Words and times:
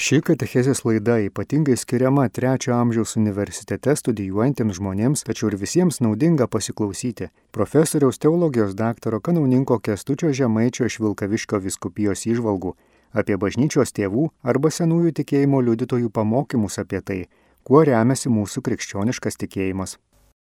Ši 0.00 0.22
katechezės 0.24 0.78
laida 0.88 1.18
ypatingai 1.20 1.74
skiriama 1.76 2.22
trečio 2.32 2.72
amžiaus 2.72 3.18
universitete 3.20 3.92
studijuojantiems 4.00 4.78
žmonėms, 4.78 5.22
tačiau 5.28 5.50
ir 5.50 5.58
visiems 5.60 6.00
naudinga 6.00 6.46
pasiklausyti 6.48 7.28
profesoriaus 7.52 8.16
teologijos 8.22 8.72
daktaro 8.78 9.20
kanauninko 9.20 9.76
Kestučio 9.84 10.32
Žemaičio 10.32 10.88
iš 10.88 10.96
Vilkaviškio 11.04 11.60
viskupijos 11.66 12.24
įžvalgų 12.32 12.72
apie 13.12 13.36
bažnyčios 13.44 13.92
tėvų 13.92 14.30
arba 14.54 14.72
senųjų 14.72 15.12
tikėjimo 15.20 15.60
liudytojų 15.68 16.08
pamokymus 16.16 16.80
apie 16.80 17.04
tai, 17.04 17.20
kuo 17.60 17.84
remiasi 17.84 18.32
mūsų 18.32 18.64
krikščioniškas 18.70 19.36
tikėjimas. 19.44 19.98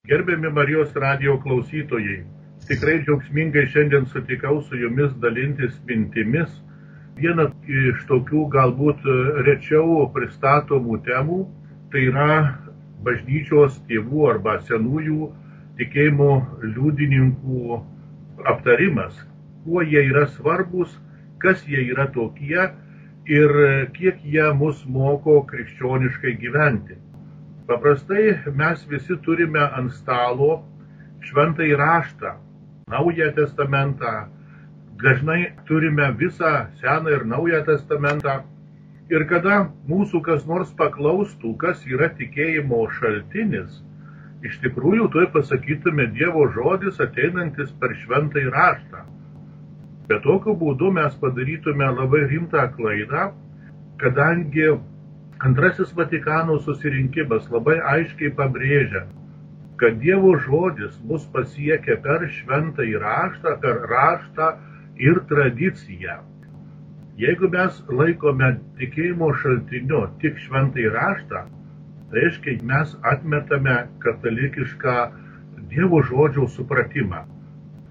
Gerbiami 0.06 0.54
Marijos 0.54 0.95
radio 0.95 1.40
klausytojai, 1.43 2.20
tikrai 2.70 3.00
džiaugsmingai 3.02 3.66
šiandien 3.74 4.06
sutikau 4.14 4.61
su 4.62 4.79
jumis 4.79 5.18
dalintis 5.18 5.82
mintimis. 5.90 6.62
Viena 7.18 7.48
iš 7.68 8.04
tokių 8.08 8.46
galbūt 8.52 9.04
rečiau 9.46 10.06
pristatomų 10.14 10.98
temų 11.08 11.40
tai 11.93 12.07
yra 12.08 12.29
bažnyčios 13.04 13.76
tėvų 13.88 14.29
arba 14.30 14.57
senųjų 14.68 15.29
tikėjimo 15.80 16.30
liudininkų 16.62 17.80
aptarimas, 18.52 19.14
kuo 19.64 19.82
jie 19.85 20.07
yra 20.08 20.25
svarbus, 20.36 20.94
kas 21.43 21.62
jie 21.68 21.85
yra 21.93 22.07
tokie 22.14 22.68
ir 23.29 23.57
kiek 23.96 24.22
jie 24.24 24.49
mus 24.58 24.82
moko 24.86 25.43
krikščioniškai 25.50 26.36
gyventi. 26.40 26.96
Paprastai 27.68 28.38
mes 28.58 28.86
visi 28.90 29.18
turime 29.26 29.63
ant 29.79 29.93
stalo 29.99 30.63
šventąjį 31.29 31.76
raštą, 31.79 32.38
Naują 32.91 33.30
testamentą, 33.33 34.27
dažnai 35.02 35.52
turime 35.66 36.12
visą 36.19 36.66
Seną 36.80 37.10
ir 37.10 37.27
Naują 37.27 37.62
testamentą. 37.66 38.42
Ir 39.10 39.24
kada 39.28 39.56
mūsų 39.91 40.22
kas 40.24 40.44
nors 40.48 40.70
paklaustų, 40.78 41.56
kas 41.60 41.83
yra 41.86 42.08
tikėjimo 42.19 42.78
šaltinis, 42.98 43.82
iš 44.46 44.58
tikrųjų 44.62 45.08
tuoj 45.12 45.27
pasakytume 45.34 46.06
Dievo 46.16 46.46
žodis 46.54 47.00
ateinantis 47.02 47.74
per 47.82 47.96
šventąjį 48.04 48.54
raštą. 48.54 49.02
Bet 50.08 50.22
tokiu 50.24 50.54
būdu 50.62 50.90
mes 50.94 51.18
padarytume 51.20 51.90
labai 51.98 52.24
rimtą 52.30 52.64
klaidą, 52.77 53.28
kadangi 54.00 54.70
antrasis 55.46 55.92
Vatikano 55.98 56.58
susirinkimas 56.62 57.50
labai 57.50 57.78
aiškiai 57.94 58.32
pabrėžia, 58.38 59.06
kad 59.82 59.98
Dievo 60.02 60.36
žodis 60.46 60.98
mus 61.10 61.27
pasiekia 61.34 61.98
per 62.06 62.28
šventą 62.38 62.86
įraštą, 62.86 63.58
per 63.62 63.82
raštą 63.90 64.52
ir 65.03 65.20
tradiciją. 65.31 66.20
Jeigu 67.20 67.50
mes 67.53 67.81
laikome 68.00 68.48
tikėjimo 68.78 69.28
šaltiniu 69.42 70.06
tik 70.22 70.39
šventą 70.45 70.81
įraštą, 70.86 71.42
tai 72.12 72.22
reiškia, 72.25 72.56
mes 72.70 72.95
atmetame 73.14 73.77
katalikišką 74.05 74.97
Dievo 75.73 76.03
žodžio 76.05 76.47
supratimą. 76.53 77.23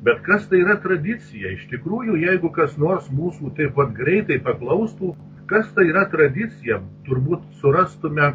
Bet 0.05 0.21
kas 0.25 0.47
tai 0.49 0.59
yra 0.63 0.75
tradicija? 0.83 1.51
Iš 1.55 1.67
tikrųjų, 1.71 2.17
jeigu 2.23 2.49
kas 2.53 2.73
nors 2.81 3.07
mūsų 3.13 3.53
taip 3.57 3.75
pat 3.77 3.93
greitai 3.97 4.37
paklaustų, 4.47 5.13
kas 5.49 5.69
tai 5.75 5.87
yra 5.89 6.07
tradicija, 6.09 6.79
turbūt 7.07 7.45
surastume 7.61 8.31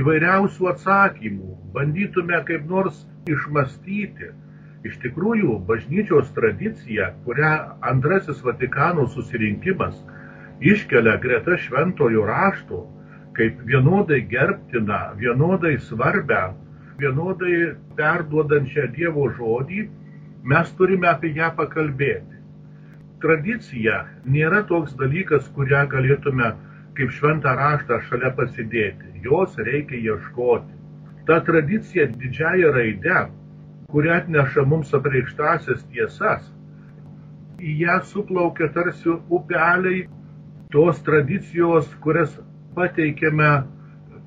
įvairiausių 0.00 0.68
atsakymų, 0.72 1.56
bandytume 1.74 2.40
kaip 2.48 2.64
nors 2.68 3.02
išmastyti. 3.28 4.32
Iš 4.88 4.96
tikrųjų, 5.04 5.60
bažnyčios 5.68 6.32
tradicija, 6.34 7.12
kurią 7.26 7.52
antrasis 7.90 8.40
Vatikano 8.42 9.06
susirinkimas 9.14 9.94
iškelia 10.72 11.16
greta 11.22 11.56
šventojo 11.58 12.24
rašto, 12.26 12.80
kaip 13.36 13.60
vienodai 13.68 14.20
gerbtina, 14.32 15.00
vienodai 15.20 15.76
svarbę, 15.86 16.42
vienodai 16.98 17.56
perduodančią 17.98 18.88
Dievo 18.96 19.28
žodį, 19.38 19.86
mes 20.52 20.72
turime 20.78 21.08
apie 21.12 21.30
ją 21.36 21.52
pakalbėti. 21.58 22.40
Tradicija 23.22 24.02
nėra 24.26 24.64
toks 24.66 24.96
dalykas, 24.98 25.46
kurią 25.56 25.84
galėtume 25.94 26.50
kaip 26.98 27.12
šventą 27.18 27.54
raštą 27.58 28.00
šalia 28.08 28.32
pasidėti. 28.38 29.12
Jos 29.24 29.54
reikia 29.68 30.00
ieškoti. 30.10 30.74
Ta 31.28 31.38
tradicija 31.46 32.08
didžiaja 32.10 32.72
raide, 32.74 33.20
kuri 33.92 34.10
atneša 34.10 34.64
mums 34.68 34.94
apreikštasias 34.96 35.84
tiesas, 35.92 36.48
į 37.60 37.76
ją 37.84 37.98
suplaukia 38.08 38.70
tarsi 38.74 39.12
upeliai 39.12 40.06
tos 40.72 41.02
tradicijos, 41.06 41.90
kurias 42.04 42.32
pateikėme 42.76 43.50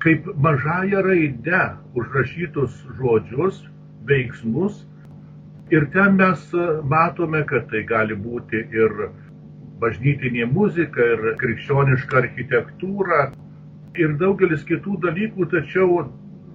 kaip 0.04 0.28
mažąją 0.44 1.02
raidę 1.02 1.62
užrašytus 1.98 2.76
žodžius, 2.98 3.62
veiksmus. 4.06 4.84
Ir 5.74 5.88
ten 5.90 6.14
mes 6.20 6.42
matome, 6.86 7.42
kad 7.50 7.66
tai 7.72 7.82
gali 7.88 8.14
būti 8.14 8.60
ir 8.70 9.08
bažnytinė 9.82 10.46
muzika, 10.52 11.08
ir 11.14 11.32
krikščioniška 11.40 12.20
architektūra, 12.22 13.32
ir 13.98 14.14
daugelis 14.20 14.62
kitų 14.68 15.00
dalykų, 15.02 15.48
tačiau 15.50 16.04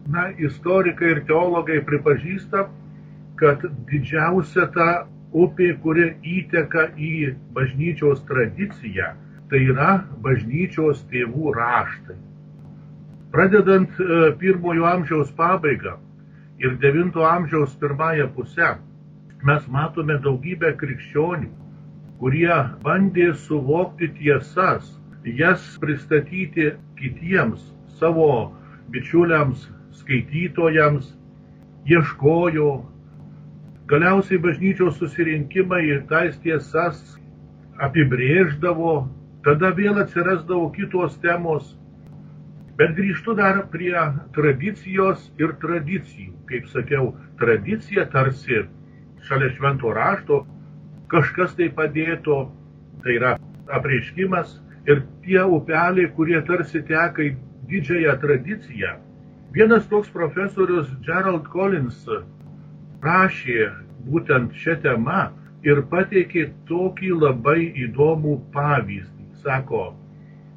na, 0.07 0.29
istorikai 0.39 1.11
ir 1.17 1.23
teologai 1.27 1.81
pripažįsta, 1.85 2.69
kad 3.41 3.63
didžiausia 3.89 4.67
ta 4.75 4.89
upė, 5.33 5.71
kuri 5.83 6.11
įteka 6.37 6.91
į 6.97 7.33
bažnyčios 7.55 8.21
tradiciją, 8.29 9.13
tai 9.49 9.63
yra 9.71 10.03
bažnyčios 10.23 11.01
tėvų 11.11 11.55
raštai. 11.57 12.17
Pradedant 13.31 13.99
pirmojo 14.39 14.85
amžiaus 14.91 15.31
pabaigą 15.35 15.97
ir 16.59 16.77
devinto 16.83 17.25
amžiaus 17.25 17.73
pirmąją 17.81 18.27
pusę, 18.35 18.75
mes 19.47 19.67
matome 19.71 20.19
daugybę 20.21 20.73
krikščionių, 20.77 21.49
kurie 22.21 22.57
bandė 22.83 23.31
suvokti 23.47 24.11
tiesas, 24.19 24.91
jas 25.25 25.63
pristatyti 25.81 26.73
kitiems, 26.99 27.63
savo 27.97 28.51
bičiuliams, 28.93 29.65
skaitytojams, 30.01 31.15
ieškojo. 31.89 32.69
Galiausiai 33.91 34.39
bažnyčios 34.39 34.95
susirinkimai 35.01 35.81
tais 36.07 36.37
tiesas 36.39 36.99
apibrėždavo, 37.83 38.93
tada 39.43 39.73
vėl 39.75 39.99
atsirasdavo 39.99 40.69
kitos 40.77 41.17
temos. 41.25 41.73
Bet 42.79 42.95
grįžtu 42.95 43.35
dar 43.35 43.59
prie 43.73 44.05
tradicijos 44.37 45.27
ir 45.43 45.57
tradicijų. 45.65 46.31
Kaip 46.47 46.71
sakiau, 46.71 47.11
tradicija 47.43 48.07
tarsi 48.15 48.63
šalia 49.27 49.51
švento 49.57 49.91
rašto 49.99 50.41
kažkas 51.11 51.59
tai 51.59 51.67
padėto, 51.75 52.41
tai 53.03 53.19
yra 53.19 53.35
apreiškimas 53.75 54.55
ir 54.87 55.03
tie 55.25 55.43
upeliai, 55.43 56.07
kurie 56.15 56.39
tarsi 56.47 56.79
teka 56.87 57.27
į 57.27 57.33
didžiąją 57.67 58.19
tradiciją. 58.23 58.99
Vienas 59.51 59.83
toks 59.91 60.07
profesorius 60.15 60.87
Gerald 61.03 61.51
Collins 61.51 62.05
rašė 63.05 63.69
būtent 64.07 64.53
šią 64.63 64.77
temą 64.83 65.29
ir 65.67 65.81
pateikė 65.93 66.47
tokį 66.69 67.11
labai 67.21 67.59
įdomų 67.85 68.37
pavyzdį. 68.53 69.27
Sako, 69.41 69.91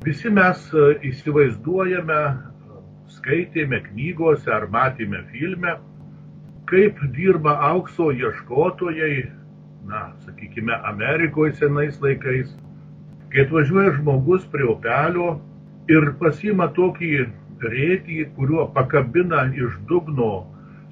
visi 0.04 0.32
mes 0.32 0.66
įsivaizduojame, 1.10 2.20
skaitėme 3.16 3.80
knygose 3.88 4.52
ar 4.52 4.66
matėme 4.72 5.22
filme, 5.32 5.76
kaip 6.68 7.00
dirba 7.16 7.56
aukso 7.70 8.10
ieškotojai, 8.12 9.30
na, 9.88 10.10
sakykime, 10.24 10.76
Amerikoje 10.88 11.54
senais 11.60 12.00
laikais, 12.00 12.52
kai 13.32 13.44
atvažiuoja 13.44 13.96
žmogus 13.98 14.44
prie 14.52 14.66
upelio 14.72 15.34
ir 15.92 16.12
pasima 16.20 16.70
tokį 16.76 17.12
rėtį, 17.64 18.20
kuriuo 18.36 18.66
pakabina 18.76 19.44
iš 19.52 19.76
dugno, 19.88 20.46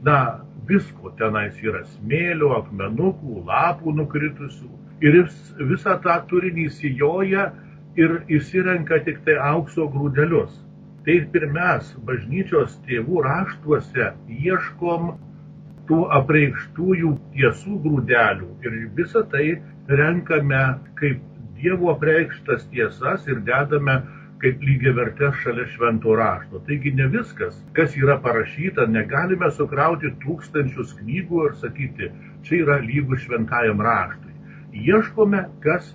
na, 0.04 0.41
visko 0.68 1.12
tenais 1.18 1.58
yra 1.62 1.82
smėlio, 1.94 2.52
akmenukų, 2.60 3.42
lapų 3.48 3.94
nukritusių. 3.98 4.70
Ir 5.02 5.18
jis 5.22 5.38
visą 5.70 5.96
tą 6.04 6.20
turinį 6.30 6.68
įsijoja 6.70 7.48
ir 7.98 8.20
įsirenka 8.38 9.00
tik 9.06 9.20
tai 9.26 9.38
aukso 9.52 9.88
grūdelius. 9.94 10.54
Tai 11.02 11.18
ir 11.18 11.46
mes, 11.50 11.88
bažnyčios 12.06 12.76
tėvų 12.86 13.24
raštuose, 13.26 14.12
ieškom 14.30 15.16
tų 15.88 15.98
apreikštųjų 16.20 17.10
tiesų 17.34 17.78
grūdelių 17.86 18.50
ir 18.66 18.78
visą 18.98 19.24
tai 19.34 19.46
renkame 19.90 20.62
kaip 21.00 21.20
Dievo 21.62 21.92
apreikštas 21.92 22.64
tiesas 22.72 23.26
ir 23.30 23.42
dedame 23.46 24.00
kaip 24.42 24.64
lygiai 24.66 24.92
vertės 24.96 25.36
šalia 25.44 25.68
švento 25.70 26.16
rašto. 26.18 26.60
Taigi 26.66 26.92
ne 26.98 27.06
viskas, 27.12 27.54
kas 27.76 27.94
yra 27.98 28.16
parašyta, 28.24 28.88
negalime 28.90 29.50
sukrauti 29.54 30.10
tūkstančius 30.24 30.96
knygų 30.98 31.44
ir 31.46 31.56
sakyti, 31.60 32.10
čia 32.46 32.58
yra 32.64 32.80
lygų 32.82 33.20
šventajam 33.22 33.82
raštui. 33.86 34.34
Ieškome, 34.88 35.44
kas 35.62 35.92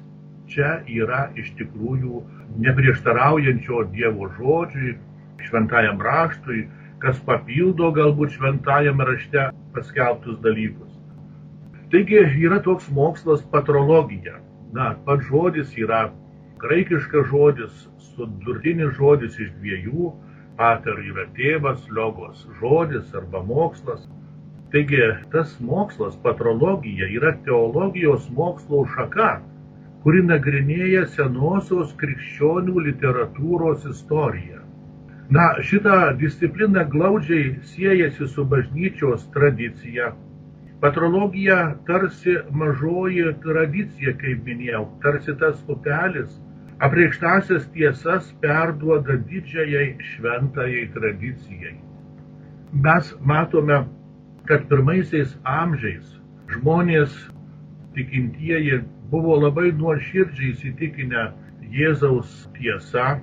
čia 0.48 0.78
yra 0.88 1.28
iš 1.36 1.52
tikrųjų 1.60 2.24
neprieštaraujančio 2.64 3.84
Dievo 3.92 4.30
žodžiui, 4.38 4.96
šventajam 5.44 6.00
raštui, 6.02 6.68
kas 7.04 7.20
papildo 7.28 7.92
galbūt 7.98 8.38
šventajame 8.38 9.10
rašte 9.12 9.50
paskelbtus 9.76 10.40
dalykus. 10.46 10.94
Taigi 11.92 12.24
yra 12.46 12.62
toks 12.64 12.88
mokslas 12.96 13.44
patrologija. 13.52 14.40
Na, 14.76 14.94
pats 15.06 15.28
žodis 15.28 15.76
yra 15.80 16.08
graikiškas 16.62 17.28
žodis, 17.32 17.88
sudurtinis 18.14 18.96
žodis 18.98 19.38
iš 19.40 19.52
dviejų, 19.60 20.12
pater 20.58 21.02
yra 21.10 21.28
tėvas, 21.38 21.84
logos 21.94 22.46
žodis 22.62 23.14
arba 23.18 23.44
mokslas. 23.46 24.08
Taigi 24.74 25.04
tas 25.32 25.54
mokslas, 25.64 26.18
patrologija, 26.24 27.08
yra 27.20 27.36
teologijos 27.46 28.26
mokslo 28.40 28.84
šaka, 28.96 29.30
kuri 30.04 30.24
nagrinėja 30.28 31.06
senosios 31.14 31.94
krikščionių 32.02 32.84
literatūros 32.90 33.86
istoriją. 33.92 34.64
Na, 35.30 35.46
šita 35.70 36.14
disciplina 36.20 36.86
glaudžiai 36.88 37.58
siejasi 37.72 38.28
su 38.32 38.46
bažnyčios 38.48 39.26
tradicija. 39.34 40.14
Patrologija 40.82 41.58
tarsi 41.88 42.38
mažoji 42.52 43.34
tradicija, 43.44 44.14
kaip 44.22 44.46
minėjau, 44.48 44.86
tarsi 45.04 45.36
tas 45.42 45.64
upelis, 45.74 46.38
apreikštasias 46.80 47.66
tiesas 47.74 48.30
perduoda 48.42 49.18
didžiajai 49.30 49.98
šventajai 50.12 50.86
tradicijai. 50.94 51.76
Mes 52.74 53.14
matome, 53.26 53.80
kad 54.48 54.68
pirmaisiais 54.70 55.34
amžiais 55.44 56.14
žmonės 56.54 57.16
tikintieji 57.98 58.84
buvo 59.12 59.40
labai 59.42 59.72
nuoširdžiai 59.80 60.54
įsitikinę 60.54 61.26
Jėzaus 61.74 62.46
tiesa, 62.56 63.18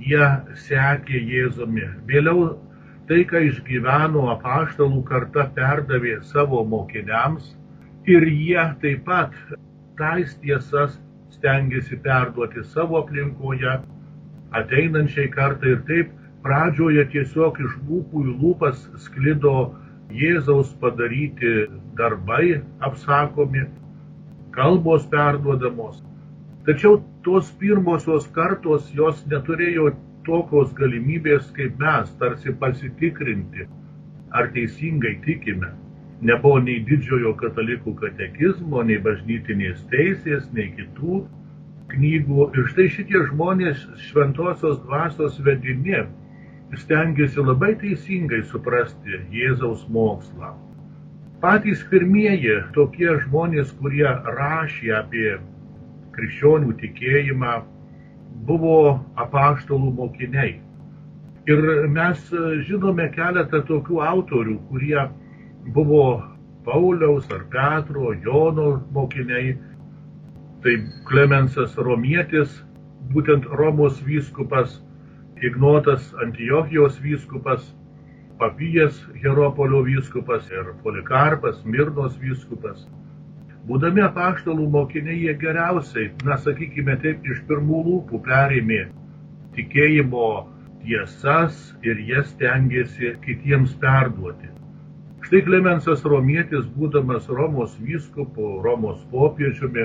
jie 0.00 0.28
sekė 0.64 1.20
Jėzumi. 1.28 1.88
Vėliau 2.08 2.54
tai, 3.10 3.24
ką 3.28 3.42
išgyveno 3.50 4.28
apaštalų 4.36 5.02
karta, 5.10 5.48
perdavė 5.56 6.20
savo 6.30 6.62
mokiniams 6.64 7.50
ir 8.08 8.24
jie 8.30 8.62
taip 8.80 9.04
pat 9.08 9.34
tais 9.98 10.32
tiesas 10.40 10.96
stengiasi 11.36 11.98
perduoti 12.04 12.64
savo 12.74 12.98
aplinkoje 13.02 13.76
ateinančiai 14.60 15.30
kartai 15.36 15.74
ir 15.76 15.82
taip 15.90 16.12
pradžioje 16.44 17.04
tiesiog 17.14 17.60
iš 17.66 17.76
lūpų 17.88 18.24
į 18.26 18.36
lūpas 18.42 18.82
sklido 19.04 19.54
Jėzaus 20.10 20.72
padaryti 20.82 21.50
darbai 21.98 22.60
apsakomi, 22.82 23.62
kalbos 24.56 25.04
perduodamos. 25.12 26.00
Tačiau 26.66 26.98
tos 27.22 27.52
pirmosios 27.60 28.26
kartos 28.34 28.88
jos 28.96 29.20
neturėjo 29.30 29.92
tokios 30.26 30.72
galimybės 30.80 31.46
kaip 31.56 31.78
mes, 31.78 32.10
tarsi 32.18 32.52
pasitikrinti, 32.64 33.68
ar 34.34 34.50
teisingai 34.56 35.14
tikime. 35.26 35.70
Nebuvo 36.20 36.60
nei 36.60 36.82
didžiojo 36.84 37.32
katalikų 37.40 37.94
katekizmo, 37.96 38.82
nei 38.84 38.98
bažnytinės 39.00 39.80
teisės, 39.92 40.48
nei 40.52 40.68
kitų 40.76 41.22
knygų. 41.94 42.48
Ir 42.56 42.66
štai 42.72 42.88
šitie 42.96 43.22
žmonės 43.30 43.86
šventosios 44.08 44.82
dvasios 44.84 45.38
vedini 45.46 46.02
stengiasi 46.78 47.40
labai 47.42 47.72
teisingai 47.80 48.42
suprasti 48.50 49.22
Jėzaus 49.34 49.86
mokslą. 49.90 50.52
Patys 51.40 51.80
pirmieji 51.88 52.58
tokie 52.76 53.08
žmonės, 53.24 53.72
kurie 53.80 54.04
rašė 54.36 54.92
apie 54.98 55.38
krikščionių 56.12 56.74
tikėjimą, 56.82 57.54
buvo 58.44 59.00
apaštalų 59.24 59.94
mokiniai. 59.96 60.58
Ir 61.48 61.64
mes 61.88 62.28
žinome 62.68 63.08
keletą 63.16 63.62
tokių 63.70 64.02
autorių, 64.04 64.58
kurie 64.68 65.08
buvo 65.66 66.22
Pauliaus 66.64 67.30
ar 67.30 67.44
Petro, 67.50 68.12
Jono 68.24 68.82
mokiniai. 68.92 69.58
Tai 70.60 70.74
Klemensas 71.08 71.76
Romietis, 71.76 72.50
būtent 73.14 73.46
Romos 73.56 74.02
vyskupas, 74.04 74.82
Ignotas 75.40 76.12
Antiochijos 76.20 76.98
vyskupas, 77.00 77.64
Papijas 78.38 79.00
Heropolio 79.22 79.80
vyskupas 79.84 80.50
ir 80.52 80.74
Polikarpas 80.82 81.64
Mirnos 81.64 82.18
vyskupas. 82.20 82.84
Būdami 83.68 84.04
apaštalų 84.04 84.68
mokiniai 84.72 85.16
jie 85.24 85.34
geriausiai, 85.40 86.12
na 86.24 86.36
sakykime 86.36 86.96
taip, 87.00 87.24
iš 87.24 87.40
pirmų 87.48 87.82
lūpų 87.88 88.20
perėmė 88.28 88.84
tikėjimo 89.56 90.28
tiesas 90.84 91.60
ir 91.84 92.00
jas 92.08 92.32
tengiasi 92.40 93.14
kitiems 93.24 93.76
perduoti. 93.80 94.59
Štai 95.30 95.44
Klemensas 95.46 96.00
Romietis, 96.02 96.64
būdamas 96.74 97.28
Romos 97.30 97.76
vyskupu, 97.78 98.56
Romos 98.64 98.98
popiežiumi, 99.12 99.84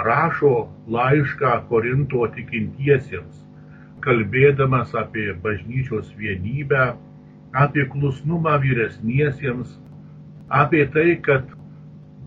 rašo 0.00 0.52
laišką 0.88 1.50
Korinto 1.68 2.22
tikintiesiems, 2.32 3.42
kalbėdamas 4.00 4.96
apie 4.96 5.26
bažnyčios 5.44 6.08
vienybę, 6.16 6.86
apie 7.52 7.84
klusnumą 7.92 8.56
vyresniesiems, 8.64 9.76
apie 10.48 10.86
tai, 10.96 11.20
kad 11.20 11.44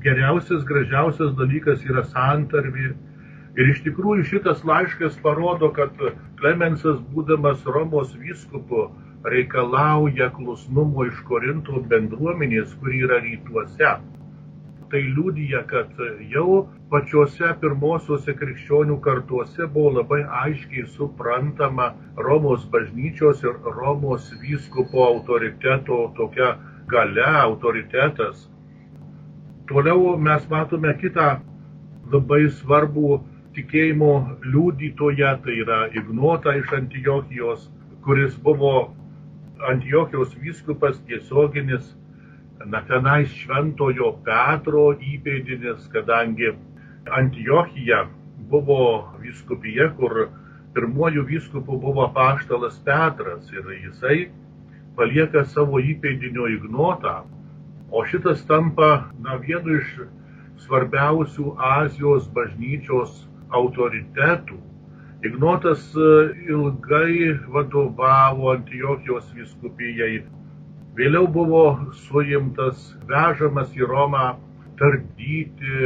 geriausias, 0.05 0.61
gražiausias 0.61 1.33
dalykas 1.41 1.81
yra 1.89 2.05
santarvė. 2.13 2.91
Ir 3.57 3.73
iš 3.73 3.81
tikrųjų 3.89 4.35
šitas 4.35 4.61
laiškas 4.61 5.17
parodo, 5.25 5.73
kad 5.73 5.97
Klemensas, 6.37 7.01
būdamas 7.09 7.65
Romos 7.65 8.13
vyskupu, 8.21 8.91
reikalauja 9.23 10.31
klusnumo 10.37 11.05
iš 11.09 11.21
Korinto 11.27 11.83
bendruomenės, 11.93 12.73
kuri 12.81 13.03
yra 13.07 13.21
rytuose 13.25 13.95
tai 14.91 15.01
liudija, 15.01 15.63
kad 15.67 15.91
jau 16.33 16.65
pačiose 16.91 17.53
pirmosiuose 17.61 18.33
krikščionių 18.39 18.97
kartuose 19.05 19.67
buvo 19.75 19.93
labai 19.97 20.19
aiškiai 20.41 20.83
suprantama 20.95 21.93
Romos 22.27 22.65
bažnyčios 22.73 23.43
ir 23.45 23.55
Romos 23.77 24.27
vyskupo 24.41 25.05
autoriteto 25.05 26.01
tokia 26.17 26.49
gale, 26.91 27.27
autoritetas. 27.43 28.49
Toliau 29.71 30.17
mes 30.27 30.47
matome 30.51 30.91
kitą 31.03 31.29
labai 32.11 32.41
svarbų 32.59 33.21
tikėjimo 33.55 34.13
liudytoje, 34.43 35.31
tai 35.45 35.59
yra 35.63 35.85
Ignota 36.01 36.57
iš 36.59 36.73
Antiochijos, 36.81 37.69
kuris 38.03 38.35
buvo 38.43 38.75
Antiochijos 39.69 40.35
vyskupas 40.41 40.99
tiesioginis 41.05 41.95
na 42.65 42.81
tenais 42.85 43.29
šventojo 43.41 44.11
Petro 44.25 44.91
įpėdinis, 44.97 45.87
kadangi 45.93 46.51
Antiochija 47.17 48.05
buvo 48.51 48.81
vyskupija, 49.21 49.89
kur 49.97 50.27
pirmuoju 50.73 51.25
vyskupu 51.27 51.77
buvo 51.81 52.07
paštalas 52.15 52.77
Petras 52.85 53.51
ir 53.53 53.67
jisai 53.83 54.17
palieka 54.95 55.43
savo 55.53 55.79
įpėdinio 55.79 56.47
ignotą, 56.55 57.21
o 57.91 58.03
šitas 58.05 58.43
tampa 58.47 58.91
na, 59.23 59.37
vienu 59.41 59.77
iš 59.79 59.93
svarbiausių 60.65 61.55
Azijos 61.57 62.27
bažnyčios 62.35 63.23
autoritetų. 63.57 64.59
Ignotas 65.23 65.83
e, 65.95 66.11
ilgai 66.49 67.37
vadovavo 67.53 68.53
Antiochijos 68.55 69.27
vyskupijai 69.37 70.23
Vėliau 70.97 71.27
buvo 71.31 71.61
suimtas, 71.95 72.89
vežamas 73.07 73.69
į 73.79 73.85
Romą, 73.87 74.33
tardyti, 74.79 75.77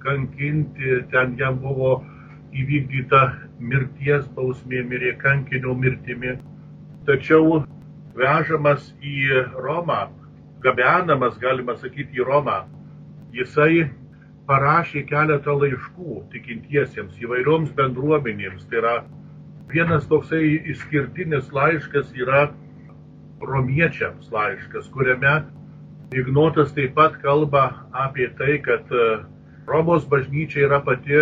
kankinti, 0.00 1.02
ten 1.12 1.34
jam 1.36 1.58
buvo 1.60 1.98
įvykdyta 2.56 3.20
mirties 3.60 4.24
bausmė, 4.38 4.80
mirė 4.88 5.12
kankinio 5.20 5.74
mirtimi. 5.76 6.38
Tačiau 7.04 7.60
vežamas 8.16 8.88
į 9.04 9.44
Romą, 9.66 10.06
gabenamas, 10.64 11.36
galima 11.42 11.76
sakyti, 11.76 12.22
į 12.22 12.24
Romą, 12.30 12.62
jisai 13.36 13.90
parašė 14.48 15.04
keletą 15.08 15.54
laiškų 15.60 16.22
tikintiesiems 16.32 17.18
įvairioms 17.24 17.74
bendruomenėms. 17.76 18.64
Tai 18.70 18.80
yra 18.82 18.94
vienas 19.72 20.08
toksai 20.08 20.42
išskirtinis 20.72 21.52
laiškas 21.52 22.10
yra 22.16 22.48
romiečiams 23.44 24.32
laiškas, 24.32 24.88
kuriame 24.94 25.42
Ignotas 26.16 26.72
taip 26.72 26.94
pat 26.96 27.18
kalba 27.20 27.84
apie 27.92 28.30
tai, 28.38 28.56
kad 28.64 28.88
e, 28.88 29.08
Romos 29.68 30.06
bažnyčia 30.08 30.62
yra 30.64 30.78
pati 30.80 31.18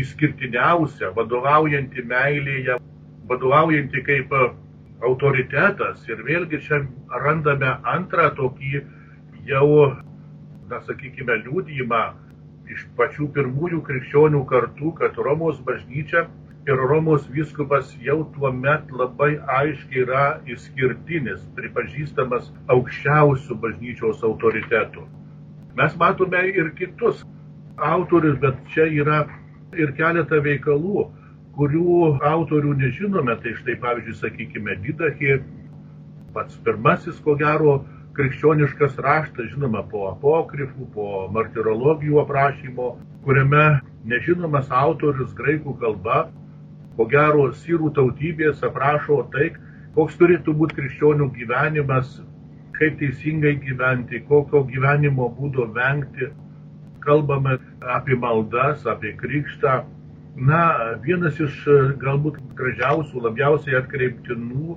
išskirtiniausia, 0.00 1.10
vadovaujanti 1.16 2.04
meilėje, 2.08 2.78
vadovaujanti 3.28 4.02
kaip 4.06 4.32
autoritetas. 5.04 6.00
Ir 6.08 6.24
vėlgi 6.24 6.62
čia 6.64 6.80
randame 7.20 7.74
antrą 7.92 8.30
tokį 8.38 8.80
jau, 9.50 9.68
na 10.70 10.80
sakykime, 10.86 11.38
liūdimą, 11.44 12.02
iš 12.72 12.86
pačių 12.98 13.28
pirmųjų 13.36 13.82
krikščionių 13.86 14.42
kartų, 14.50 14.92
kad 15.00 15.18
Romos 15.22 15.60
bažnyčia 15.66 16.26
ir 16.66 16.82
Romos 16.90 17.26
viskupas 17.30 17.92
jau 18.02 18.24
tuo 18.34 18.50
met 18.52 18.90
labai 18.90 19.36
aiškiai 19.58 20.02
yra 20.02 20.24
išskirtinis, 20.50 21.44
pripažįstamas 21.58 22.50
aukščiausių 22.74 23.58
bažnyčios 23.62 24.24
autoritetų. 24.26 25.06
Mes 25.78 25.94
matome 26.00 26.42
ir 26.50 26.72
kitus 26.78 27.22
autorius, 27.76 28.38
bet 28.42 28.58
čia 28.72 28.88
yra 28.88 29.26
ir 29.76 29.92
keletą 29.98 30.40
veikalų, 30.42 31.06
kurių 31.56 31.98
autorių 32.24 32.74
nežinome. 32.80 33.36
Tai 33.42 33.52
štai 33.60 33.76
pavyzdžiui, 33.82 34.16
sakykime, 34.22 34.78
Didachė, 34.82 35.38
pats 36.34 36.58
pirmasis, 36.64 37.20
ko 37.24 37.36
gero, 37.38 37.78
krikščioniškas 38.16 38.96
raštas, 39.04 39.50
žinoma, 39.52 39.82
po 39.90 40.06
apokrifų, 40.10 40.88
po 40.94 41.26
martirologijų 41.34 42.22
aprašymo, 42.22 42.88
kuriame 43.26 43.66
nežinomas 44.08 44.70
autorius 44.72 45.34
graikų 45.36 45.76
kalba, 45.82 46.26
ko 46.96 47.06
gero, 47.12 47.50
sirų 47.62 47.92
tautybės 47.96 48.62
aprašo 48.64 49.20
tai, 49.34 49.50
koks 49.96 50.16
turėtų 50.20 50.54
būti 50.60 50.78
krikščionių 50.78 51.28
gyvenimas, 51.36 52.16
kaip 52.76 52.98
teisingai 53.00 53.56
gyventi, 53.60 54.22
kokio 54.28 54.64
gyvenimo 54.68 55.28
būdo 55.36 55.68
vengti. 55.76 56.32
Kalbame 57.06 57.54
apie 57.94 58.16
maldas, 58.18 58.82
apie 58.90 59.12
krikštą. 59.20 59.76
Na, 60.36 60.62
vienas 61.04 61.38
iš 61.40 61.62
galbūt 62.02 62.40
gražiausių, 62.58 63.22
labiausiai 63.28 63.78
atkreiptinų 63.78 64.76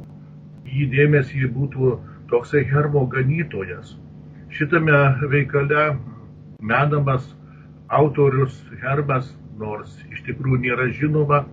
į 0.69 0.85
dėmesį 0.93 1.49
būtų 1.55 1.97
toksai 2.29 2.63
hermo 2.69 3.05
ganytojas. 3.09 3.95
Šitame 4.49 4.97
veikale 5.29 5.97
menamas 6.61 7.27
autorius 7.89 8.53
Hermas, 8.81 9.31
nors 9.57 9.95
iš 10.13 10.21
tikrųjų 10.27 10.61
nėra 10.65 10.87
žinoma 10.93 11.43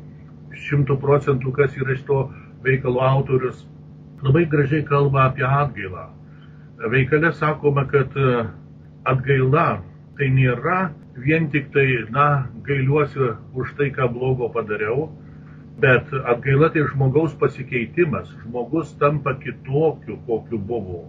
šimtų 0.67 0.99
procentų, 1.01 1.53
kas 1.57 1.77
yra 1.81 1.97
iš 1.97 2.05
to 2.09 2.27
veikalo 2.65 3.03
autorius, 3.05 3.65
labai 4.25 4.45
gražiai 4.53 4.85
kalba 4.87 5.27
apie 5.31 5.45
atgailą. 5.47 6.07
Veikale 6.93 7.33
sakoma, 7.33 7.87
kad 7.89 8.13
e, 8.17 8.45
atgaila 9.09 9.67
tai 10.19 10.29
nėra 10.33 10.91
vien 11.17 11.49
tik 11.53 11.71
tai, 11.73 11.87
na, 12.13 12.47
gailiuosi 12.69 13.33
už 13.57 13.73
tai, 13.79 13.89
ką 13.97 14.11
blogo 14.13 14.51
padariau, 14.53 15.09
Bet 15.81 16.09
atgaila 16.25 16.71
tai 16.73 16.87
žmogaus 16.89 17.35
pasikeitimas, 17.37 18.31
žmogus 18.45 18.95
tampa 19.01 19.35
kitokiu, 19.35 20.17
kokiu 20.27 20.59
buvo. 20.59 21.03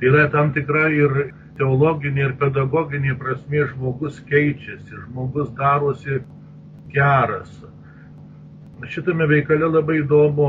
Tai 0.00 0.08
yra 0.10 0.24
tam 0.32 0.50
tikra 0.56 0.88
ir 0.90 1.12
teologinė, 1.58 2.24
ir 2.28 2.32
pedagoginė 2.40 3.14
prasme 3.20 3.62
žmogus 3.70 4.18
keičiasi, 4.30 4.98
žmogus 5.06 5.52
darosi 5.60 6.18
geras. 6.90 7.52
Šitame 8.90 9.28
veikale 9.30 9.68
labai 9.70 10.00
įdomu, 10.00 10.48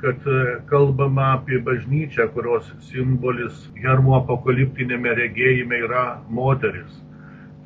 kad 0.00 0.24
kalbama 0.70 1.34
apie 1.34 1.60
bažnyčią, 1.64 2.30
kurios 2.32 2.72
simbolis 2.88 3.60
Hermo 3.82 4.16
apokaliptinėme 4.18 5.12
regėjime 5.20 5.82
yra 5.84 6.06
moteris. 6.28 6.96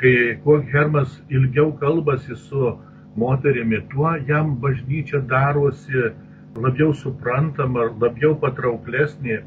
Kai 0.02 0.34
kuo 0.42 0.58
Hermas 0.74 1.14
ilgiau 1.30 1.70
kalbasi 1.78 2.36
su 2.48 2.74
moterimi, 3.16 3.80
tuo 3.92 4.14
jam 4.28 4.54
bažnyčia 4.60 5.20
darosi 5.30 6.10
labiau 6.56 6.94
suprantama, 6.94 7.88
labiau 8.00 8.34
patrauklesnė. 8.38 9.42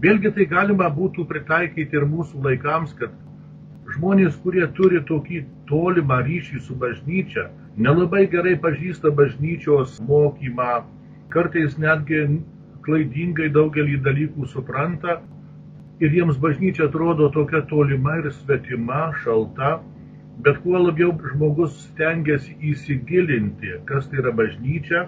Vėlgi 0.00 0.32
tai 0.36 0.46
galima 0.48 0.88
būtų 0.92 1.26
pritaikyti 1.28 1.96
ir 1.96 2.06
mūsų 2.08 2.40
laikams, 2.44 2.94
kad 3.00 3.12
žmonės, 3.94 4.36
kurie 4.44 4.66
turi 4.76 5.00
tokį 5.08 5.42
tolimą 5.68 6.20
ryšį 6.26 6.62
su 6.66 6.76
bažnyčia, 6.80 7.48
nelabai 7.76 8.26
gerai 8.32 8.56
pažįsta 8.60 9.12
bažnyčios 9.16 9.98
mokymą, 10.08 10.84
kartais 11.32 11.76
netgi 11.78 12.22
klaidingai 12.86 13.50
daugelį 13.52 14.00
dalykų 14.06 14.48
supranta 14.48 15.20
ir 16.00 16.14
jiems 16.16 16.40
bažnyčia 16.40 16.88
atrodo 16.88 17.28
tokia 17.34 17.60
tolima 17.68 18.16
ir 18.20 18.30
svetima, 18.32 19.10
šalta, 19.22 19.78
Bet 20.44 20.60
kuo 20.64 20.78
labiau 20.78 21.10
žmogus 21.32 21.74
stengiasi 21.88 22.54
įsigilinti, 22.72 23.74
kas 23.88 24.06
tai 24.08 24.20
yra 24.22 24.30
bažnyčia, 24.32 25.02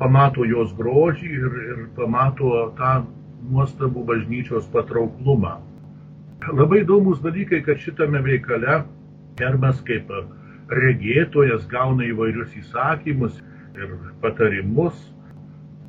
pamato 0.00 0.44
jos 0.44 0.74
grožį 0.76 1.28
ir, 1.38 1.54
ir 1.72 1.78
pamato 1.96 2.50
tą 2.80 2.90
nuostabų 3.50 4.04
bažnyčios 4.10 4.66
patrauklumą. 4.74 5.54
Labai 6.52 6.82
įdomus 6.82 7.22
dalykai, 7.24 7.62
kad 7.64 7.80
šitame 7.80 8.20
veikale 8.26 8.82
Hermas 9.40 9.80
kaip 9.88 10.10
regėtojas 10.72 11.64
gauna 11.70 12.04
įvairius 12.10 12.52
įsakymus 12.60 13.40
ir 13.78 13.96
patarimus. 14.20 14.96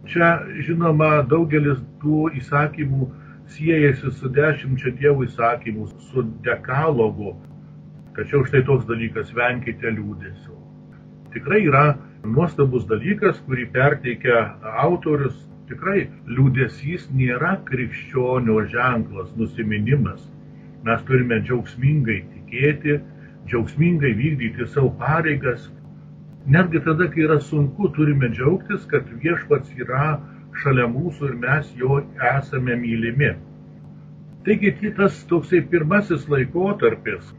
Čia, 0.08 0.38
žinoma, 0.64 1.24
daugelis 1.28 1.82
tų 2.02 2.30
įsakymų 2.40 3.10
siejasi 3.52 4.12
su 4.20 4.32
dešimčia 4.32 4.94
dievų 5.02 5.28
įsakymų, 5.28 5.88
su 6.12 6.24
dekalogu, 6.46 7.36
Tačiau 8.18 8.42
štai 8.50 8.64
toks 8.66 8.88
dalykas- 8.90 9.30
venkite 9.38 9.92
liūdėsio. 9.94 10.56
Tikrai 11.36 11.60
yra 11.70 11.84
nuostabus 12.26 12.88
dalykas, 12.90 13.38
kurį 13.46 13.68
perteikia 13.76 14.40
autorius. 14.86 15.36
Tikrai 15.70 16.08
liūdėsys 16.26 17.06
nėra 17.20 17.52
krikščionio 17.68 18.58
ženklas, 18.74 19.30
nusiminimas. 19.38 20.24
Mes 20.88 21.06
turime 21.10 21.42
džiaugsmingai 21.44 22.18
tikėti, 22.34 22.98
džiaugsmingai 23.52 24.14
vykdyti 24.24 24.68
savo 24.74 24.90
pareigas. 25.04 25.70
Netgi 26.48 26.82
tada, 26.90 27.12
kai 27.14 27.28
yra 27.28 27.38
sunku, 27.52 27.92
turime 28.00 28.32
džiaugtis, 28.34 28.90
kad 28.90 29.06
viešpats 29.22 29.78
yra 29.78 30.18
šalia 30.64 30.90
mūsų 30.90 31.34
ir 31.34 31.40
mes 31.46 31.74
jo 31.78 32.02
esame 32.34 32.82
mylimi. 32.82 33.36
Taigi 34.48 34.94
tas 34.98 35.26
toksai 35.30 35.62
pirmasis 35.70 36.26
laikotarpis, 36.32 37.34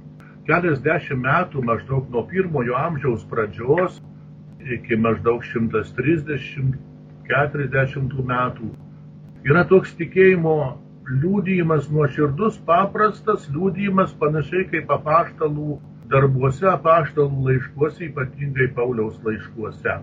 keliasdešimt 0.48 1.22
metų 1.28 1.62
maždaug 1.68 2.04
nuo 2.12 2.22
pirmojo 2.30 2.74
amžiaus 2.80 3.22
pradžios 3.28 3.92
iki 4.64 4.94
maždaug 4.96 5.40
130-40 5.44 6.74
metų 8.32 8.68
yra 9.46 9.62
toks 9.68 9.90
tikėjimo 9.98 10.56
liūdėjimas 11.08 11.88
nuoširdus, 11.92 12.58
paprastas 12.68 13.48
liūdėjimas 13.52 14.10
panašiai 14.20 14.64
kaip 14.72 14.90
apaštalų 14.92 15.78
darbuose, 16.12 16.66
apaštalų 16.68 17.44
laiškuose, 17.46 18.08
ypatingai 18.08 18.68
Pauliaus 18.76 19.16
laiškuose. 19.24 19.94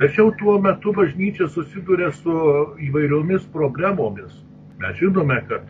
Tačiau 0.00 0.32
tuo 0.40 0.56
metu 0.62 0.94
bažnyčia 0.96 1.46
susiduria 1.52 2.10
su 2.16 2.34
įvairiomis 2.88 3.46
problemomis. 3.54 4.32
Mes 4.80 4.96
žinome, 4.98 5.38
kad 5.50 5.66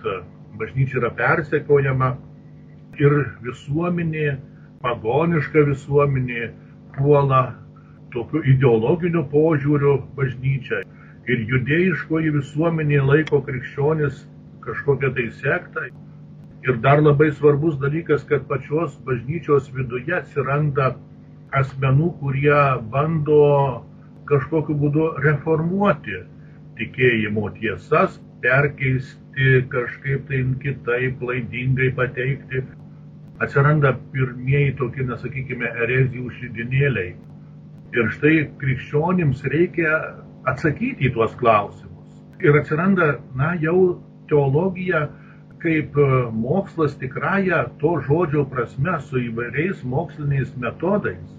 bažnyčia 0.60 1.00
yra 1.02 1.10
persekiojama, 1.18 2.14
ir 2.98 3.16
visuomenė, 3.44 4.36
pagoniška 4.82 5.64
visuomenė 5.68 6.50
puola 6.96 7.42
tokiu 8.14 8.42
ideologiniu 8.54 9.24
požiūriu 9.32 9.98
bažnyčią. 10.16 10.82
Ir 11.30 11.44
judėjiškoji 11.52 12.32
visuomenė 12.38 13.02
laiko 13.06 13.42
krikščionis 13.46 14.24
kažkokią 14.64 15.12
tai 15.16 15.28
sektą. 15.42 15.90
Ir 16.66 16.80
dar 16.84 17.00
labai 17.00 17.30
svarbus 17.32 17.78
dalykas, 17.80 18.24
kad 18.28 18.48
pačios 18.48 18.96
bažnyčios 19.06 19.70
viduje 19.76 20.16
atsiranda 20.16 20.94
asmenų, 21.56 22.10
kurie 22.20 22.58
bando 22.92 23.38
kažkokiu 24.28 24.76
būdu 24.82 25.06
reformuoti 25.24 26.20
tikėjimo 26.80 27.48
tiesas, 27.56 28.18
perkeisti 28.44 29.62
kažkaip 29.72 30.28
tai 30.28 30.42
kitaip, 30.62 31.16
klaidingai 31.20 31.90
pateikti 31.96 32.62
atsiranda 33.44 33.94
pirmieji 34.12 34.74
tokie, 34.78 35.06
nesakykime, 35.08 35.70
erezijų 35.84 36.30
šidinėliai. 36.38 37.14
Ir 37.96 38.10
štai 38.14 38.34
krikščionims 38.60 39.42
reikia 39.50 39.94
atsakyti 40.50 41.08
į 41.08 41.14
tuos 41.16 41.32
klausimus. 41.40 42.20
Ir 42.44 42.56
atsiranda, 42.60 43.16
na, 43.36 43.54
jau 43.60 44.00
teologija 44.30 45.08
kaip 45.60 45.96
e, 45.98 46.06
mokslas 46.32 46.94
tikrąją 47.00 47.64
to 47.80 47.96
žodžio 48.06 48.44
prasme 48.52 48.96
su 49.08 49.20
įvairiais 49.26 49.82
moksliniais 49.84 50.52
metodais. 50.62 51.36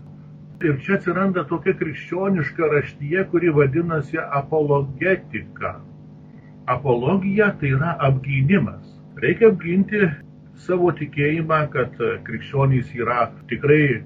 Ir 0.61 0.77
čia 0.85 0.99
atsiranda 0.99 1.43
tokia 1.49 1.73
krikščioniška 1.79 2.69
raštyje, 2.73 3.23
kuri 3.31 3.49
vadinasi 3.55 4.19
apologetika. 4.41 5.79
Apologija 6.69 7.49
tai 7.61 7.73
yra 7.77 7.95
apgynimas. 8.09 8.83
Reikia 9.23 9.49
apginti 9.49 10.03
savo 10.65 10.91
tikėjimą, 10.97 11.61
kad 11.73 11.95
e, 12.01 12.15
krikščionys 12.27 12.91
yra 12.97 13.29
tikrai 13.49 14.01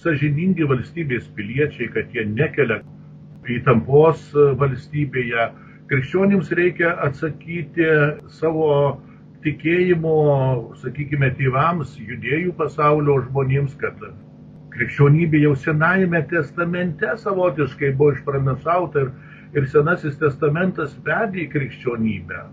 sažiningi 0.00 0.66
valstybės 0.70 1.28
piliečiai, 1.36 1.90
kad 1.94 2.14
jie 2.14 2.24
nekelia 2.30 2.80
įtampos 3.58 4.30
e, 4.34 4.50
valstybėje. 4.60 5.50
Krikščionims 5.90 6.52
reikia 6.54 6.94
atsakyti 7.06 7.86
savo 8.30 8.68
tikėjimo, 9.44 10.16
sakykime, 10.82 11.32
tėvams, 11.38 11.96
judėjų 11.98 12.54
pasaulio 12.58 13.16
žmonėms, 13.26 13.74
kad 13.80 13.98
krikščionybė 14.74 15.42
jau 15.42 15.56
Senajame 15.58 16.22
testamente 16.30 17.10
savotiškai 17.24 17.94
buvo 17.98 18.14
išpranašauta 18.14 19.06
ir, 19.06 19.12
ir 19.58 19.68
Senasis 19.72 20.18
testamentas 20.20 20.94
vedė 21.06 21.46
į 21.46 21.50
krikščionybę. 21.56 22.44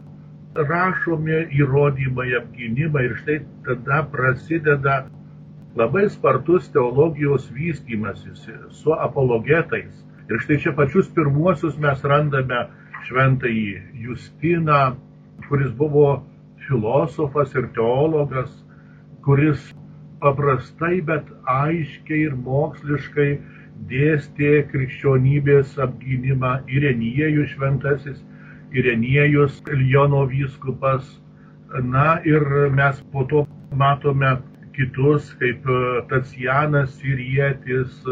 Rašomi 0.57 1.37
įrodymai, 1.59 2.31
apginimai 2.39 3.05
ir 3.07 3.15
štai 3.21 3.37
tada 3.67 4.01
prasideda 4.11 4.97
labai 5.77 6.07
spartus 6.09 6.69
teologijos 6.73 7.49
vystymasis 7.53 8.47
su 8.73 8.93
apologetais. 8.93 10.03
Ir 10.27 10.41
štai 10.43 10.57
čia 10.63 10.73
pačius 10.75 11.11
pirmuosius 11.15 11.77
mes 11.79 12.01
randame 12.03 12.65
šventąjį 13.07 14.01
Justiną, 14.05 14.97
kuris 15.47 15.69
buvo 15.77 16.07
filosofas 16.67 17.53
ir 17.55 17.69
teologas, 17.77 18.49
kuris 19.23 19.61
paprastai, 20.21 20.97
bet 21.05 21.29
aiškiai 21.53 22.25
ir 22.25 22.35
moksliškai 22.47 23.29
dėstė 23.91 24.51
krikščionybės 24.71 25.77
apgynimą 25.85 26.53
Irenijėjų 26.73 27.45
šventasis, 27.53 28.17
Irenijėjus 28.71 29.61
Ljono 29.71 30.25
vyskupas. 30.31 31.19
Na 31.83 32.19
ir 32.23 32.43
mes 32.71 33.01
po 33.11 33.23
to 33.31 33.47
matome 33.71 34.37
kitus, 34.75 35.33
kaip 35.39 35.63
Tacianas 36.09 36.99
Sirietis, 36.99 38.03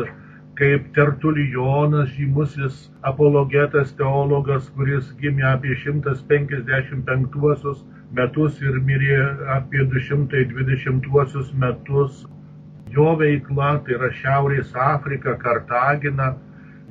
kaip 0.56 0.88
Tertulijonas, 0.96 2.10
žymusis 2.16 2.88
apologetas 3.04 3.92
teologas, 4.00 4.70
kuris 4.78 5.12
gimė 5.20 5.44
apie 5.52 5.76
155 5.84 7.84
metus 8.16 8.62
ir 8.64 8.80
mirė 8.88 9.20
apie 9.58 9.84
220 9.92 11.52
metus. 11.64 12.24
Jo 12.96 13.10
veikla, 13.20 13.70
tai 13.84 13.98
yra 13.98 14.10
Šiaurės 14.22 14.72
Afrika, 14.80 15.36
Kartagina, 15.42 16.28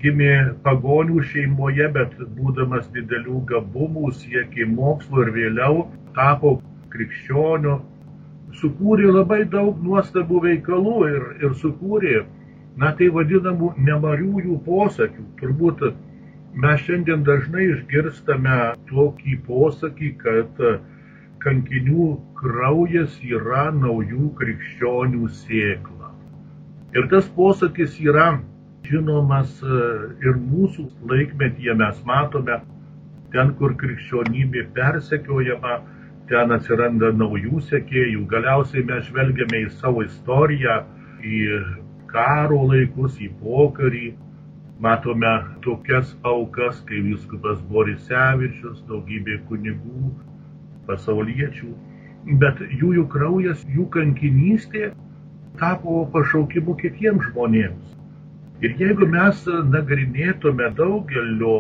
gimė 0.04 0.34
pagonių 0.64 1.22
šeimoje, 1.32 1.88
bet 1.96 2.14
būdamas 2.36 2.86
didelių 2.92 3.40
gabumų, 3.50 4.12
siekė 4.20 4.68
mokslo 4.68 5.24
ir 5.24 5.32
vėliau 5.36 5.84
tapo 6.18 6.58
krikščioniu, 6.92 7.78
sukūrė 8.60 9.10
labai 9.10 9.42
daug 9.56 9.80
nuostabų 9.82 10.42
veikalų 10.46 10.96
ir, 11.08 11.28
ir 11.42 11.54
sukūrė, 11.62 12.24
na 12.76 12.92
tai 12.98 13.08
vadinamų 13.16 13.72
nemariųjų 13.88 14.58
posakių. 14.66 15.24
Turbūt 15.40 15.84
mes 16.64 16.84
šiandien 16.86 17.24
dažnai 17.26 17.70
išgirstame 17.72 18.58
tokį 18.90 19.38
posakį, 19.48 20.10
kad 20.22 20.64
kankinių 21.44 22.08
kraujas 22.38 23.16
yra 23.24 23.68
naujų 23.74 24.30
krikščionių 24.38 25.28
sėkla. 25.42 26.12
Ir 26.94 27.08
tas 27.10 27.26
posakis 27.36 27.96
yra 28.00 28.34
žinomas 28.88 29.58
e, 29.62 29.82
ir 30.26 30.38
mūsų 30.40 30.86
laikmetyje 31.10 31.74
mes 31.80 32.00
matome, 32.08 32.60
ten, 33.34 33.52
kur 33.58 33.74
krikščionybė 33.80 34.66
persekiojama, 34.76 35.78
ten 36.30 36.54
atsiranda 36.56 37.12
naujų 37.12 37.62
sekėjų. 37.70 38.26
Galiausiai 38.32 38.84
mes 38.90 39.08
žvelgiame 39.08 39.64
į 39.66 39.72
savo 39.80 40.04
istoriją, 40.06 40.82
į 41.24 41.40
karo 42.12 42.60
laikus, 42.70 43.18
į 43.20 43.30
pokarį. 43.42 44.12
Matome 44.84 45.30
tokias 45.64 46.16
aukas, 46.26 46.80
kaip 46.88 47.04
viskupas 47.06 47.60
Borisevičius, 47.70 48.80
daugybė 48.88 49.38
kunigų, 49.48 50.10
pasauliečių, 50.88 51.70
bet 52.42 52.60
jų, 52.80 52.90
jų 52.98 53.04
kraujas, 53.12 53.62
jų 53.70 53.86
kankinystė 53.94 54.90
tapo 55.60 56.02
pašaukimu 56.16 56.74
kitiems 56.82 57.30
žmonėms. 57.30 57.94
Ir 58.64 58.72
jeigu 58.80 59.06
mes 59.12 59.40
nagrinėtume 59.70 60.70
daugelio, 60.76 61.56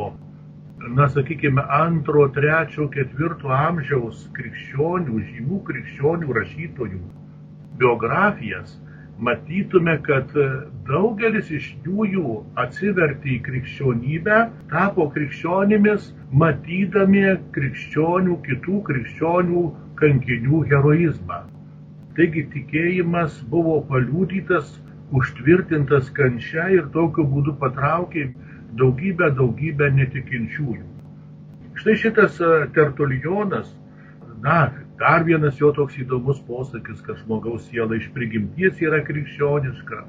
na 0.98 1.08
sakykime, 1.14 1.64
antro, 1.78 2.22
trečio, 2.36 2.86
ketvirto 2.94 3.50
amžiaus 3.56 4.22
krikščionių, 4.38 5.18
žymių 5.32 5.58
krikščionių 5.66 6.36
rašytojų 6.38 7.00
biografijas, 7.82 8.78
matytume, 9.28 9.98
kad 10.06 10.32
daugelis 10.88 11.50
iš 11.58 11.66
jų 11.84 12.38
atsivertė 12.64 13.34
į 13.34 13.38
krikščionybę, 13.50 14.40
tapo 14.72 15.08
krikščionimis, 15.18 16.08
matydami 16.44 17.26
krikščionių, 17.58 18.38
kitų 18.48 18.80
krikščionių 18.88 19.66
kankinių 20.00 20.62
heroizmą. 20.72 21.42
Taigi 22.16 22.48
tikėjimas 22.56 23.42
buvo 23.52 23.82
paliūdytas, 23.92 24.78
užtvirtintas 25.14 26.10
kančia 26.16 26.68
ir 26.74 26.88
tokiu 26.94 27.26
būdu 27.30 27.56
patraukė 27.60 28.28
daugybę, 28.80 29.30
daugybę 29.38 29.90
netikinčiųjų. 30.00 30.84
Štai 31.78 31.94
šitas 31.98 32.38
Tertulijonas, 32.74 33.70
na, 34.42 34.70
Dar 34.98 35.24
vienas 35.26 35.56
jo 35.58 35.72
toks 35.74 35.96
įdomus 35.98 36.38
posakis, 36.46 37.00
kad 37.02 37.18
žmogaus 37.24 37.64
siela 37.66 37.96
iš 37.98 38.06
prigimties 38.14 38.78
yra 38.82 39.00
krikščioniška. 39.02 40.04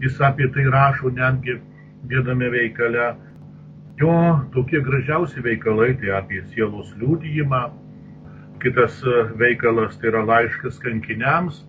Jis 0.00 0.20
apie 0.24 0.48
tai 0.54 0.64
rašo 0.72 1.12
netgi 1.12 1.58
viename 2.08 2.48
veikale. 2.54 3.10
Jo 4.00 4.14
tokie 4.54 4.80
gražiausi 4.86 5.44
veikalai 5.44 5.90
tai 6.00 6.14
apie 6.16 6.40
sielos 6.54 6.94
liūdėjimą. 7.00 7.60
Kitas 8.64 9.02
veikalas 9.36 10.00
tai 10.00 10.08
yra 10.14 10.24
laiškas 10.30 10.80
kankiniams. 10.80 11.60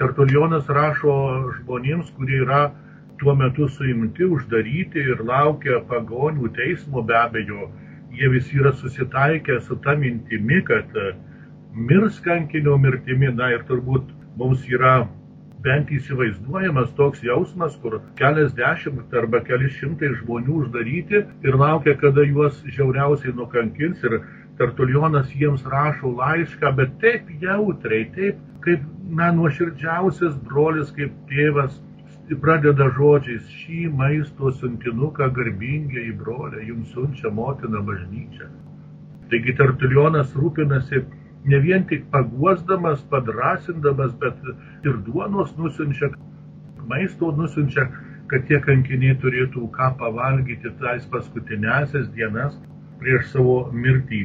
Tertulionas 0.00 0.68
rašo 0.68 1.12
žmonėms, 1.58 2.10
kurie 2.16 2.42
yra 2.44 2.66
tuo 3.20 3.34
metu 3.34 3.68
suimti, 3.72 4.26
uždaryti 4.28 5.04
ir 5.12 5.22
laukia 5.24 5.80
pagonių 5.90 6.50
teismo 6.58 7.02
be 7.02 7.16
abejo. 7.16 7.70
Jie 8.16 8.28
visi 8.32 8.60
yra 8.60 8.72
susitaikę 8.76 9.60
su 9.64 9.76
ta 9.84 9.94
mintimi, 9.96 10.60
kad 10.64 10.92
mirs 11.72 12.20
kankinio 12.24 12.76
mirtimi, 12.80 13.32
na 13.32 13.50
ir 13.54 13.64
turbūt 13.68 14.12
mums 14.36 14.64
yra 14.68 15.06
bent 15.64 15.90
įsivaizduojamas 15.90 16.92
toks 16.96 17.22
jausmas, 17.24 17.76
kur 17.82 17.98
keliasdešimt 18.20 19.14
arba 19.20 19.40
keli 19.48 19.70
šimtai 19.78 20.12
žmonių 20.20 20.60
uždaryti 20.62 21.22
ir 21.48 21.56
laukia, 21.62 21.96
kada 22.02 22.24
juos 22.28 22.60
žiauriausiai 22.76 23.34
nukankins 23.36 24.04
ir 24.04 24.20
Tertulionas 24.56 25.28
jiems 25.36 25.66
rašo 25.68 26.14
laišką, 26.16 26.70
bet 26.78 26.94
taip 27.02 27.26
jautriai, 27.42 28.06
taip 28.14 28.38
kaip, 28.66 28.86
na, 29.18 29.30
nuoširdžiausias 29.32 30.36
brolis, 30.48 30.90
kaip 30.96 31.14
tėvas, 31.30 31.78
pradeda 32.42 32.88
žodžiais 32.96 33.46
šį 33.60 33.86
maisto 33.94 34.50
siuntinuką 34.58 35.28
garbingiai 35.34 36.10
broliai, 36.22 36.66
jums 36.66 36.90
siunčia 36.94 37.30
motina 37.30 37.82
bažnyčia. 37.86 38.48
Taigi 39.30 39.54
Tertulionas 39.58 40.34
rūpinasi 40.38 41.04
ne 41.46 41.60
vien 41.62 41.86
tik 41.86 42.08
paguosdamas, 42.10 43.04
padrasindamas, 43.10 44.12
bet 44.22 44.42
ir 44.84 44.98
duonos 45.06 45.54
nusinčia, 45.58 46.10
maisto 46.90 47.30
nusinčia, 47.38 47.86
kad 48.30 48.42
tie 48.48 48.58
kankiniai 48.62 49.14
turėtų 49.22 49.68
ką 49.76 49.92
pavalgyti 50.00 50.72
tais 50.80 51.06
paskutinėsias 51.12 52.10
dienas 52.16 52.58
prieš 52.98 53.30
savo 53.36 53.68
mirtį. 53.70 54.24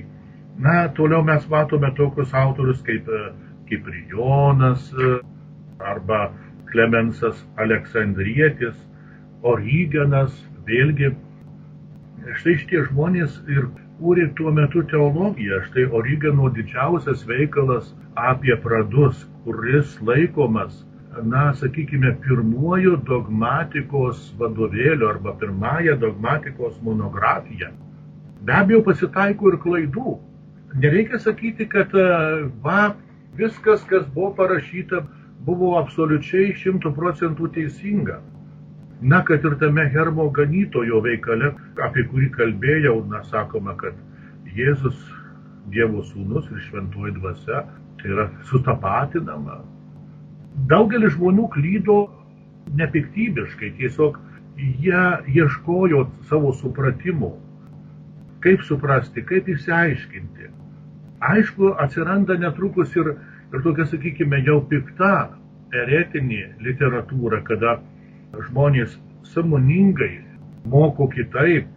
Na, 0.61 0.87
toliau 0.97 1.21
mes 1.25 1.45
matome 1.49 1.93
tokius 1.97 2.33
autorius 2.33 2.81
kaip, 2.85 3.05
kaip 3.71 3.87
Rijonas 3.87 4.91
arba 5.79 6.31
Klemensas 6.71 7.43
Aleksandrietis, 7.57 8.75
Origenas, 9.43 10.35
vėlgi. 10.67 11.11
Štai 12.37 12.53
šitie 12.59 12.83
žmonės 12.91 13.39
ir 13.49 13.65
kūrė 13.99 14.27
tuo 14.37 14.51
metu 14.53 14.83
teologiją. 14.91 15.63
Štai 15.69 15.87
Origeno 15.97 16.51
didžiausias 16.53 17.25
veikalas 17.27 17.91
apie 18.19 18.55
pradus, 18.61 19.25
kuris 19.45 19.97
laikomas, 20.05 20.83
na, 21.27 21.49
sakykime, 21.57 22.13
pirmuoju 22.23 22.99
dogmatikos 23.07 24.29
vadovėliu 24.39 25.09
arba 25.09 25.33
pirmąją 25.41 25.97
dogmatikos 25.99 26.77
monografiją. 26.85 27.71
Be 28.45 28.53
abejo, 28.57 28.83
pasitaiko 28.85 29.51
ir 29.51 29.57
klaidų. 29.65 30.17
Nereikia 30.81 31.19
sakyti, 31.19 31.67
kad 31.67 31.91
va, 32.63 32.93
viskas, 33.37 33.83
kas 33.89 34.05
buvo 34.15 34.33
parašyta, 34.37 35.03
buvo 35.45 35.73
absoliučiai 35.79 36.53
šimtų 36.57 36.93
procentų 36.97 37.49
teisinga. 37.55 38.19
Na, 39.01 39.23
kad 39.25 39.45
ir 39.45 39.55
tame 39.57 39.87
Hermo 39.89 40.27
ganytojo 40.29 41.01
veikale, 41.01 41.55
apie 41.81 42.05
kurį 42.11 42.29
kalbėjau, 42.35 42.99
na, 43.09 43.23
sakoma, 43.31 43.73
kad 43.79 43.97
Jėzus 44.53 44.97
Dievo 45.73 46.03
sūnus 46.05 46.49
ir 46.51 46.61
šventoji 46.67 47.15
dvasia, 47.17 47.63
tai 48.01 48.11
yra 48.13 48.27
sutapatinama. 48.49 49.61
Daugelis 50.69 51.15
žmonių 51.15 51.47
klydo 51.53 51.97
nepiktybiškai, 52.77 53.71
tiesiog 53.79 54.19
jie 54.57 55.03
ieškojo 55.33 56.05
savo 56.29 56.51
supratimo, 56.53 57.33
kaip 58.43 58.65
suprasti, 58.67 59.23
kaip 59.25 59.49
įsiaiškinti. 59.49 60.49
Aišku, 61.21 61.75
atsiranda 61.77 62.33
netrukus 62.41 62.95
ir, 62.97 63.13
ir 63.53 63.63
tokia, 63.63 63.85
sakykime, 63.85 64.39
jau 64.47 64.57
pikta 64.69 65.29
eretinė 65.77 66.55
literatūra, 66.65 67.43
kada 67.45 67.77
žmonės 68.47 68.97
samoningai 69.29 70.15
moko 70.71 71.07
kitaip, 71.13 71.67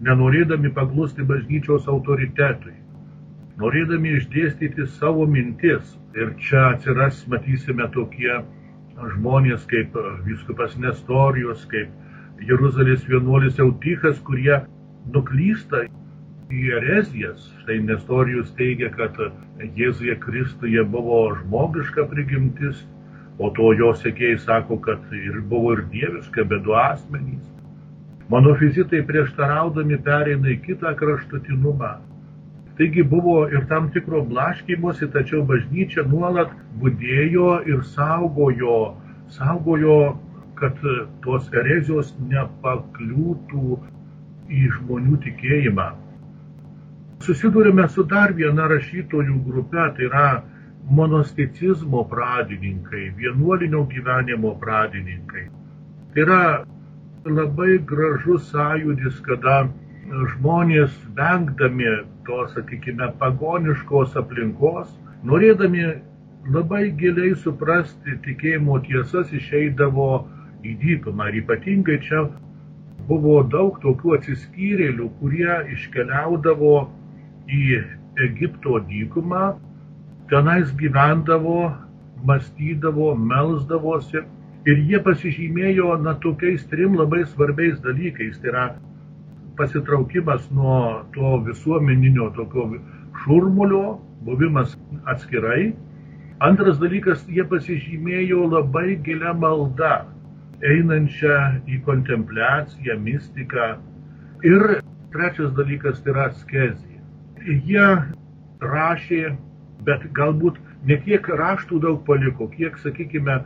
nenorėdami 0.00 0.72
paglusti 0.72 1.26
bažnyčios 1.28 1.88
autoritetui, 1.92 2.72
norėdami 3.60 4.16
išdėstyti 4.16 4.88
savo 4.96 5.26
mintis. 5.28 5.96
Ir 6.16 6.32
čia 6.42 6.70
atsiras, 6.72 7.20
matysime, 7.30 7.84
tokie 7.94 8.40
žmonės 9.14 9.68
kaip 9.70 9.94
viskupas 10.24 10.74
Nestorijos, 10.80 11.68
kaip 11.70 11.92
Jeruzalės 12.48 13.04
vienuolis 13.06 13.60
Eutichas, 13.60 14.18
kurie 14.24 14.56
nuklysta 15.12 15.84
į 16.50 16.72
erezijas. 16.78 17.46
Štai 17.62 17.78
Nestorijus 17.86 18.50
teigia, 18.58 18.90
kad 18.94 19.16
Jėzuje 19.78 20.16
Kristuje 20.22 20.82
buvo 20.94 21.22
žmogiška 21.38 22.06
prigimtis, 22.10 22.82
o 23.38 23.50
to 23.56 23.72
jo 23.78 23.92
sekėjai 23.96 24.38
sako, 24.44 24.78
kad 24.84 25.14
ir 25.16 25.40
buvo 25.52 25.74
ir 25.76 25.86
dieviška, 25.92 26.44
bet 26.50 26.66
du 26.66 26.76
asmenys. 26.76 27.46
Monofizitai 28.30 29.02
prieštaraudami 29.06 29.98
pereina 30.06 30.52
į 30.52 30.60
kitą 30.66 30.92
kraštutinumą. 30.98 31.96
Taigi 32.78 33.02
buvo 33.04 33.42
ir 33.50 33.64
tam 33.68 33.88
tikro 33.92 34.22
blaškymosi, 34.24 35.08
tačiau 35.12 35.42
bažnyčia 35.48 36.04
nuolat 36.08 36.52
būdėjo 36.80 37.48
ir 37.68 37.82
saugojo, 37.94 38.76
saugojo, 39.34 39.96
kad 40.60 40.78
tos 41.24 41.48
erezijos 41.56 42.14
nepakliūtų 42.30 43.80
į 44.60 44.62
žmonių 44.76 45.18
tikėjimą. 45.26 45.88
Susidurime 47.20 47.84
su 47.92 48.02
dar 48.08 48.32
viena 48.32 48.64
rašytojų 48.70 49.34
grupė, 49.44 49.82
tai 49.96 50.06
yra 50.06 50.26
monasticizmo 50.98 52.04
pradininkai, 52.08 53.10
vienuolinio 53.18 53.82
gyvenimo 53.90 54.54
pradininkai. 54.62 55.42
Tai 56.14 56.22
yra 56.22 56.42
labai 57.28 57.74
gražus 57.90 58.46
sąjūdis, 58.54 59.18
kada 59.26 59.56
žmonės 60.32 60.94
vengdami 61.18 61.90
to, 62.26 62.38
sakykime, 62.54 63.10
pagoniškos 63.20 64.16
aplinkos, 64.16 64.88
norėdami 65.28 65.84
labai 66.56 66.86
giliai 67.02 67.34
suprasti 67.42 68.16
tikėjimo 68.24 68.78
tiesas, 68.86 69.28
išeidavo 69.36 70.08
į 70.64 70.72
dykumą. 70.86 71.28
Ir 71.28 71.42
ypatingai 71.42 71.98
čia 72.08 72.24
buvo 73.12 73.42
daug 73.52 73.76
tokių 73.84 74.16
atsiskyrėlių, 74.16 75.10
kurie 75.20 75.60
iškeliaudavo 75.76 76.72
į 77.50 77.62
Egipto 78.26 78.80
dykumą, 78.90 79.46
tenais 80.30 80.70
gyvendavo, 80.80 81.72
mąstydavo, 82.26 83.14
melzdavosi 83.16 84.22
Ir 84.68 84.76
jie 84.84 84.98
pasižymėjo 85.00 85.94
na, 86.04 86.12
tokiais 86.20 86.66
trim 86.68 86.96
labai 86.98 87.22
svarbiais 87.24 87.78
dalykais. 87.80 88.36
Tai 88.42 88.50
yra 88.50 88.64
pasitraukimas 89.56 90.50
nuo 90.52 91.06
to 91.14 91.38
visuomeninio 91.46 92.28
tokio 92.36 92.66
šurmulio, 93.22 93.96
buvimas 94.26 94.74
atskirai. 95.08 95.72
Antras 96.44 96.76
dalykas, 96.80 97.24
jie 97.28 97.44
pasižymėjo 97.48 98.50
labai 98.52 98.98
gilia 99.06 99.32
malda, 99.32 100.04
einančią 100.60 101.40
į 101.64 101.80
kontempliaciją, 101.88 103.00
mistiką. 103.00 103.72
Ir 104.44 104.66
trečias 105.14 105.56
dalykas 105.56 106.04
tai 106.04 106.12
yra 106.12 106.28
askezija. 106.34 106.89
Jie 107.46 107.86
rašė, 108.60 109.36
bet 109.86 110.02
galbūt 110.16 110.58
ne 110.84 110.96
tiek 111.04 111.28
raštų 111.40 111.78
daug 111.80 112.06
paliko, 112.06 112.48
kiek, 112.52 112.78
sakykime, 112.82 113.36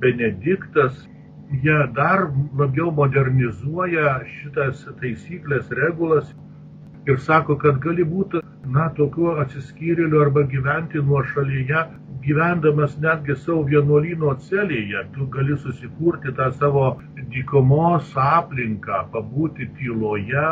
Benediktas. 0.00 1.04
Jie 1.62 1.76
dar 1.96 2.24
labiau 2.58 2.88
modernizuoja 2.96 4.16
šitas 4.26 4.86
taisyklės, 5.00 5.68
regulas 5.76 6.32
ir 7.06 7.20
sako, 7.20 7.58
kad 7.60 7.78
gali 7.84 8.06
būti, 8.08 8.40
na, 8.74 8.88
tokiu 8.96 9.34
atsiskyrėliu 9.42 10.22
arba 10.24 10.46
gyventi 10.48 11.02
nuo 11.04 11.20
šalyje, 11.34 11.84
gyvendamas 12.24 12.96
netgi 13.04 13.36
savo 13.36 13.66
vienuolino 13.68 14.32
celėje, 14.46 15.04
tu 15.14 15.26
gali 15.34 15.58
susikurti 15.60 16.32
tą 16.38 16.48
savo 16.56 16.86
dykumos 17.34 18.14
aplinką, 18.20 19.02
pabūti 19.12 19.68
tyloje, 19.76 20.46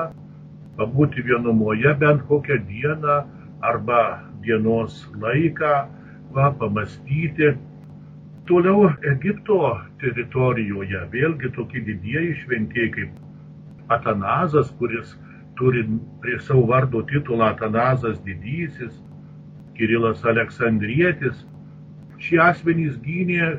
pabūti 0.76 1.24
vienumoje 1.24 1.96
bent 2.05 2.28
kokią 2.28 2.61
dieną 2.68 3.16
arba 3.64 4.02
dienos 4.46 5.02
laiką, 5.22 5.74
va, 6.35 6.50
pamastyti 6.61 7.52
Toliau 8.50 8.88
Egipto 9.07 9.57
teritorijoje 10.02 10.98
vėlgi 11.12 11.50
tokie 11.55 11.81
didieji 11.87 12.33
šventieji 12.40 12.90
kaip 12.96 13.92
Atanazas, 13.94 14.72
kuris 14.81 15.12
turi 15.61 15.85
prie 16.24 16.40
savo 16.42 16.64
vardo 16.70 17.05
titulą 17.12 17.52
Atanazas 17.52 18.16
didysis, 18.26 18.96
Kirilas 19.76 20.24
Aleksandrietis. 20.33 21.44
Šie 22.18 22.40
asmenys 22.42 22.96
gynė 23.07 23.52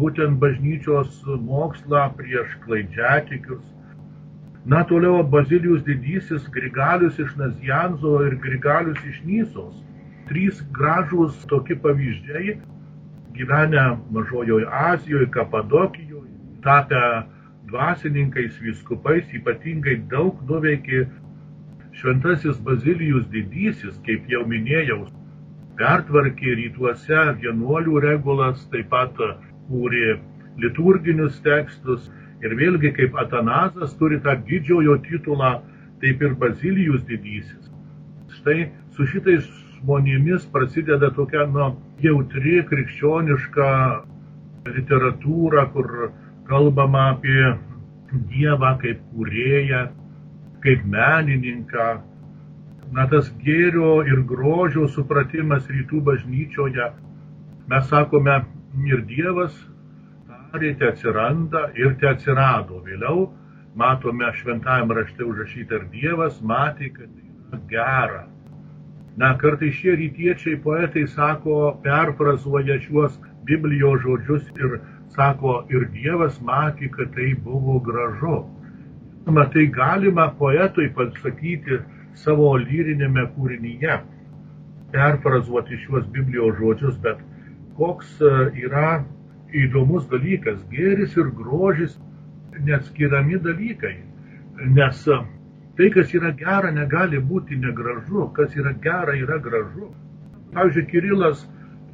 būtent 0.00 0.40
bažnyčios 0.40 1.20
mokslą 1.50 2.06
prieš 2.16 2.56
klaidžiatikius. 2.64 3.62
Na, 4.64 4.80
toliau 4.88 5.20
Bazilijus 5.36 5.84
didysis, 5.84 6.48
Grigalius 6.56 7.20
iš 7.20 7.36
Nazianzo 7.36 8.16
ir 8.24 8.40
Grigalius 8.40 9.04
iš 9.12 9.20
Nysos. 9.28 9.76
Trys 10.30 10.60
gražūs 10.76 11.34
tokie 11.50 11.74
pavyzdžiai, 11.82 12.52
gyvenę 13.34 13.84
Mažojoje 14.14 14.66
Azijoje, 14.70 15.26
Kapadokijoje, 15.34 16.30
tapę 16.62 17.00
dvasininkais, 17.70 18.58
viskupais, 18.62 19.26
ypatingai 19.34 19.96
daug 20.12 20.38
nuveikė 20.46 21.06
Šventasis 21.98 22.60
Bazilijus 22.62 23.26
didysis, 23.32 23.96
kaip 24.06 24.28
jau 24.30 24.44
minėjau, 24.46 25.02
pertvarkė 25.80 26.54
rytuose 26.60 27.24
vienuolių 27.42 28.02
regulas, 28.04 28.62
taip 28.70 28.90
pat 28.92 29.18
kūrė 29.70 30.18
liturginius 30.62 31.40
tekstus 31.42 32.06
ir 32.44 32.54
vėlgi 32.60 32.92
kaip 33.00 33.18
Atanazas 33.18 33.96
turi 33.98 34.20
tą 34.22 34.36
didžiojo 34.46 35.00
titulą, 35.08 35.56
taip 36.04 36.22
ir 36.22 36.38
Bazilijus 36.38 37.02
didysis. 37.10 37.66
Štai 38.38 38.70
su 38.94 39.10
šitais 39.10 39.48
žmonėmis 39.80 40.46
prasideda 40.52 41.10
tokia 41.16 41.46
nu, 41.48 41.72
jautri 42.04 42.60
krikščioniška 42.68 43.70
literatūra, 44.68 45.66
kur 45.72 46.12
kalbama 46.48 47.10
apie 47.14 47.56
Dievą 48.10 48.74
kaip 48.82 49.02
kūrėją, 49.14 49.84
kaip 50.64 50.86
menininką. 50.94 51.90
Na, 52.90 53.04
tas 53.06 53.28
gėrio 53.44 54.00
ir 54.02 54.24
grožio 54.26 54.88
supratimas 54.90 55.68
rytų 55.70 56.00
bažnyčioje, 56.08 56.88
mes 57.70 57.86
sakome, 57.86 58.40
ir 58.90 59.04
Dievas 59.06 59.54
darė, 60.26 60.74
te 60.78 60.88
atsiranda 60.90 61.68
ir 61.78 61.94
te 62.00 62.10
atsirado. 62.10 62.82
Vėliau 62.86 63.28
matome 63.78 64.32
šventajame 64.40 64.98
rašte 64.98 65.24
užrašyta 65.24 65.78
ir 65.78 65.86
Dievas 65.94 66.40
matė, 66.42 66.90
kad 66.98 67.06
tai 67.14 67.30
yra 67.30 67.62
gera. 67.70 68.24
Na, 69.16 69.34
kartai 69.38 69.72
šie 69.74 69.96
rytiečiai 69.98 70.60
poetai 70.62 71.06
sako, 71.10 71.56
perfrazuoja 71.82 72.78
šiuos 72.84 73.18
Biblijos 73.48 74.04
žodžius 74.04 74.46
ir 74.60 74.78
sako, 75.16 75.64
ir 75.74 75.88
Dievas 75.94 76.38
matė, 76.46 76.90
kad 76.94 77.10
tai 77.16 77.32
buvo 77.34 77.80
gražu. 77.82 78.44
Na, 79.26 79.46
tai 79.50 79.66
galima 79.66 80.28
poetui 80.38 80.88
pasakyti 80.94 81.80
savo 82.14 82.52
lyrinėme 82.58 83.26
kūrinyje, 83.34 83.98
perfrazuoti 84.94 85.80
šiuos 85.82 86.06
Biblijos 86.14 86.56
žodžius, 86.60 86.96
bet 87.02 87.18
koks 87.78 88.14
e, 88.22 88.32
yra 88.66 89.02
įdomus 89.56 90.06
dalykas, 90.10 90.62
gėris 90.70 91.16
ir 91.18 91.30
grožis 91.34 91.98
neatskiriami 92.66 93.38
dalykai, 93.42 93.96
nes 94.76 95.04
tai, 95.80 95.88
kas 95.88 96.10
yra 96.12 96.28
gera, 96.36 96.68
negali 96.76 97.16
būti 97.24 97.56
negražu, 97.56 98.26
kas 98.36 98.52
yra 98.52 98.74
gera, 98.84 99.14
yra 99.16 99.38
gražu. 99.40 99.86
Pavyzdžiui, 100.52 100.82
Kirilas 100.90 101.46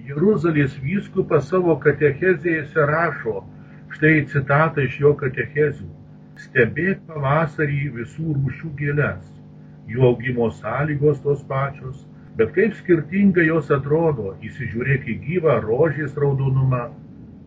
Jeruzalės 0.09 0.73
vyskupas 0.83 1.47
savo 1.53 1.77
katechezėse 1.85 2.87
rašo, 2.91 3.45
štai 3.95 4.25
citata 4.33 4.83
iš 4.83 4.97
jo 5.05 5.13
katechezių. 5.21 5.87
Stebėk 6.43 7.05
pavasarį 7.07 7.79
visų 8.01 8.35
rūšių 8.41 8.71
gėlės, 8.81 9.29
jų 9.93 10.03
augimo 10.09 10.49
sąlygos 10.57 11.23
tos 11.23 11.45
pačios, 11.53 12.01
bet 12.41 12.51
kaip 12.59 12.75
skirtingai 12.81 13.47
jos 13.47 13.71
atrodo, 13.77 14.35
įsižiūrėk 14.51 15.07
į 15.15 15.17
gyvą 15.29 15.61
rožės 15.63 16.19
raudonumą, 16.19 16.89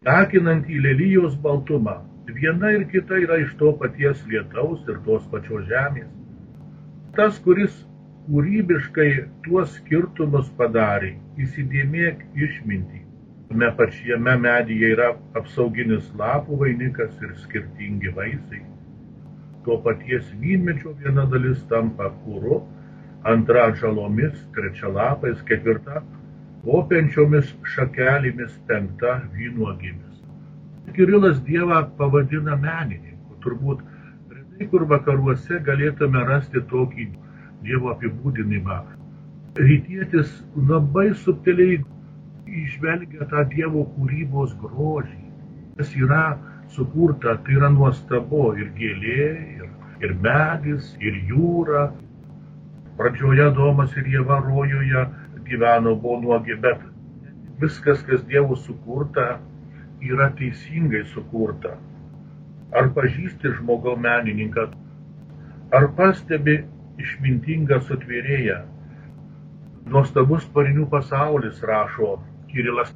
takinant 0.07 0.71
į 0.71 0.79
lelyjos 0.87 1.35
baltumą. 1.43 1.99
Viena 2.31 2.71
ir 2.77 2.87
kita 2.95 3.19
yra 3.25 3.41
iš 3.43 3.51
to 3.59 3.73
paties 3.83 4.23
lietaus 4.31 4.87
ir 4.87 5.03
tos 5.03 5.27
pačios 5.35 5.67
žemės. 5.67 6.18
Tas, 7.19 7.35
kuris 7.43 7.73
kūrybiškai 8.31 9.07
tuos 9.43 9.73
skirtumus 9.75 10.45
padarė, 10.59 11.09
įsidėmėk 11.43 12.21
išmintį. 12.45 12.99
Me 13.59 13.67
pačiame 13.79 14.37
medyje 14.39 14.91
yra 14.93 15.09
apsauginis 15.41 16.05
lapų 16.21 16.61
vainikas 16.61 17.17
ir 17.25 17.33
skirtingi 17.41 18.13
vaisiai. 18.15 18.61
Tuo 19.65 19.75
paties 19.89 20.31
vynmečio 20.45 20.93
viena 21.01 21.27
dalis 21.33 21.59
tampa 21.73 22.07
kūru, 22.21 22.61
antra 23.33 23.67
žalomis, 23.83 24.39
trečia 24.55 24.95
lapais, 24.95 25.43
ketvirta 25.51 25.99
openčiomis 26.79 27.51
šakelėmis, 27.75 28.55
penkta 28.71 29.17
vynuogimis. 29.35 30.23
Kirilas 30.95 31.43
Dievą 31.51 31.83
pavadina 31.99 32.55
menininku. 32.63 33.41
Turbūt 33.43 33.83
retai 34.59 34.69
kur 34.71 34.85
vakaruose 34.87 35.59
galėtume 35.63 36.25
rasti 36.27 36.59
tokį 36.69 37.07
Dievo 37.63 37.91
apibūdinimą. 37.91 38.77
Rytietis 39.57 40.43
labai 40.55 41.13
subtiliai 41.13 41.83
išvelgia 42.45 43.27
tą 43.31 43.43
Dievo 43.51 43.85
kūrybos 43.95 44.53
grožį. 44.59 45.31
Kas 45.77 45.95
yra 45.95 46.37
sukurta, 46.75 47.37
tai 47.43 47.55
yra 47.55 47.69
nuostabu 47.69 48.53
ir 48.55 48.71
gėlė, 48.75 49.27
ir, 49.59 49.69
ir 50.03 50.15
medis, 50.23 50.95
ir 50.99 51.15
jūra. 51.27 51.91
Pradžioje 52.97 53.51
Domas 53.55 53.95
ir 53.95 54.07
Jėva 54.07 54.41
rojuje 54.43 55.05
gyveno, 55.47 55.95
buvo 55.95 56.21
nuogi, 56.21 56.55
bet 56.55 56.79
viskas, 57.59 58.03
kas 58.03 58.23
Dievo 58.27 58.55
sukurta, 58.55 59.39
yra 60.01 60.31
teisingai 60.31 61.05
sukurta. 61.13 61.77
Ar 62.75 62.91
pažįsti 62.93 63.55
žmogau 63.57 63.95
menininką, 63.97 64.67
ar 65.73 65.87
pastebi 65.97 66.59
išmintingą 67.01 67.79
sutvėrėją. 67.87 68.59
Nuostabus 69.89 70.45
parinių 70.53 70.85
pasaulis, 70.91 71.63
rašo 71.65 72.17
Kirilas. 72.51 72.91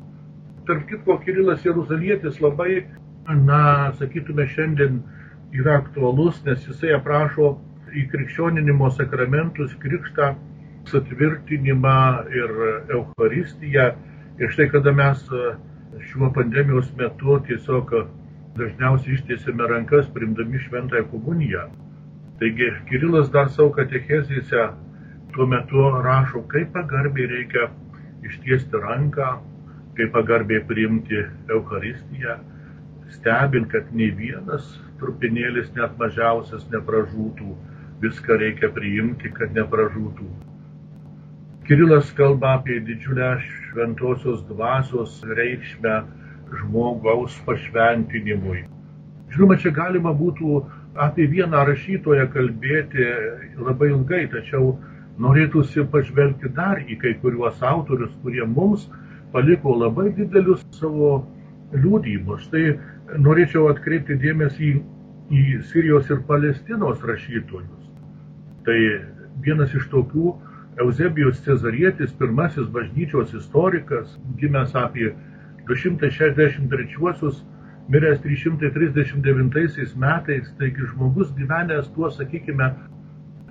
Tarp 0.67 0.85
kitko, 0.89 1.17
Kirilas 1.23 1.65
Jeruzalietis 1.65 2.39
labai, 2.43 2.83
na, 3.27 3.91
sakytume, 3.99 4.45
šiandien 4.51 5.01
yra 5.53 5.79
aktualus, 5.81 6.41
nes 6.45 6.65
jisai 6.67 6.93
aprašo 6.97 7.55
į 7.93 8.07
krikščioninimo 8.11 8.89
sakramentus 8.97 9.75
krikštą, 9.81 10.33
sutvirtinimą 10.89 11.99
ir 12.33 12.55
Eucharistiją. 12.91 13.93
Ir 14.41 14.49
štai 14.53 14.67
kada 14.73 14.91
mes 14.97 15.21
šiuo 16.09 16.31
pandemijos 16.35 16.89
metu 16.97 17.37
tiesiog 17.47 17.93
dažniausiai 18.59 19.17
ištiesime 19.17 19.67
rankas 19.71 20.11
primdami 20.13 20.61
šventąją 20.67 21.09
komuniją, 21.11 21.67
Taigi 22.43 22.65
Kirilas 22.89 23.29
dar 23.31 23.49
savo 23.55 23.69
katechezėse 23.75 24.63
tuo 25.35 25.45
metu 25.49 25.83
rašo, 26.05 26.41
kaip 26.53 26.71
pagarbiai 26.73 27.27
reikia 27.29 27.67
ištiesti 28.27 28.81
ranką, 28.85 29.27
kaip 29.99 30.09
pagarbiai 30.15 30.63
priimti 30.71 31.21
Eucharistiją, 31.55 32.35
stebint, 33.13 33.69
kad 33.71 33.93
nei 33.99 34.09
vienas 34.17 34.71
trupinėlis 34.99 35.69
net 35.77 35.93
mažiausias 36.01 36.65
nepražūtų, 36.73 37.53
viską 38.03 38.39
reikia 38.41 38.71
priimti, 38.79 39.31
kad 39.37 39.53
nepražūtų. 39.59 40.27
Kirilas 41.69 42.11
kalba 42.17 42.57
apie 42.57 42.81
didžiulę 42.89 43.29
šventosios 43.45 44.41
dvasios 44.49 45.21
reikšmę 45.37 45.95
žmogaus 46.59 47.35
pašventinimui. 47.47 48.63
Žinoma, 49.33 49.57
čia 49.57 49.71
galima 49.73 50.13
būtų 50.13 50.61
apie 51.03 51.25
vieną 51.29 51.63
rašytoją 51.69 52.27
kalbėti 52.33 53.07
labai 53.57 53.89
ilgai, 53.93 54.25
tačiau 54.29 54.75
norėtųsi 55.21 55.85
pažvelgti 55.93 56.51
dar 56.57 56.81
į 56.85 56.97
kai 57.01 57.13
kuriuos 57.21 57.61
autorius, 57.65 58.13
kurie 58.21 58.45
mums 58.45 58.87
paliko 59.33 59.73
labai 59.77 60.11
didelius 60.17 60.61
savo 60.77 61.23
liūdėjimus. 61.73 62.49
Tai 62.53 62.63
norėčiau 63.25 63.67
atkreipti 63.71 64.17
dėmesį 64.21 64.69
į, 64.69 64.79
į 65.33 65.43
Sirijos 65.71 66.09
ir 66.13 66.21
Palestinos 66.29 67.01
rašytojus. 67.05 67.89
Tai 68.65 68.79
vienas 69.43 69.73
iš 69.73 69.89
tokių 69.91 70.33
Eusebijos 70.81 71.41
Cezarietis, 71.45 72.13
pirmasis 72.17 72.69
bažnyčios 72.73 73.33
istorikas, 73.37 74.15
gimęs 74.39 74.73
apie 74.77 75.11
263 75.67 77.43
miręs 77.89 78.19
339 78.21 79.95
metais, 79.95 80.55
taigi 80.57 80.87
žmogus 80.87 81.33
gyvenęs 81.35 81.89
tuo, 81.95 82.09
sakykime, 82.11 82.71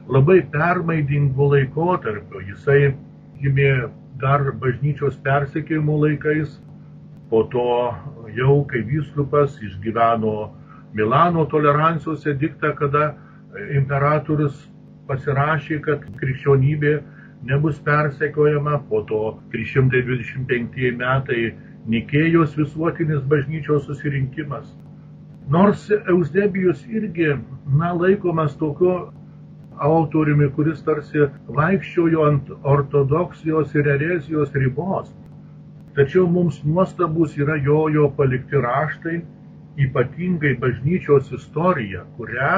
labai 0.09 0.43
permaidingu 0.53 1.49
laikotarpiu. 1.53 2.41
Jisai 2.49 2.95
gimė 3.43 3.91
dar 4.23 4.53
bažnyčios 4.63 5.19
persekėjimo 5.25 5.99
laikais, 6.07 6.59
po 7.31 7.45
to 7.53 7.67
jau 8.37 8.65
kai 8.69 8.83
vyskupas 8.89 9.59
išgyveno 9.61 10.51
Milano 10.93 11.47
tolerancijos 11.49 12.27
ediktą, 12.29 12.75
kada 12.77 13.15
imperatorius 13.73 14.59
pasirašė, 15.09 15.79
kad 15.85 16.05
krikščionybė 16.21 16.99
nebus 17.49 17.79
persekiojama, 17.85 18.79
po 18.89 19.01
to 19.09 19.21
325 19.55 20.93
metai 21.01 21.53
Nikėjos 21.91 22.53
visuotinis 22.55 23.23
bažnyčios 23.31 23.87
susirinkimas. 23.89 24.69
Nors 25.51 25.89
Eusebijus 25.91 26.85
irgi, 26.87 27.33
na, 27.67 27.89
laikomas 27.93 28.55
tokiu 28.61 28.93
autoriumi, 29.83 30.47
kuris 30.55 30.85
tarsi 30.87 31.27
vaikščiojo 31.57 32.27
ant 32.29 32.53
ortodoksijos 32.75 33.75
ir 33.75 33.89
erezijos 33.97 34.55
ribos. 34.55 35.11
Tačiau 35.97 36.29
mums 36.31 36.61
nuostabus 36.65 37.35
yra 37.37 37.57
jojo 37.67 38.07
palikti 38.17 38.63
raštai, 38.63 39.19
ypatingai 39.83 40.55
bažnyčios 40.63 41.33
istorija, 41.35 42.05
kurią 42.17 42.55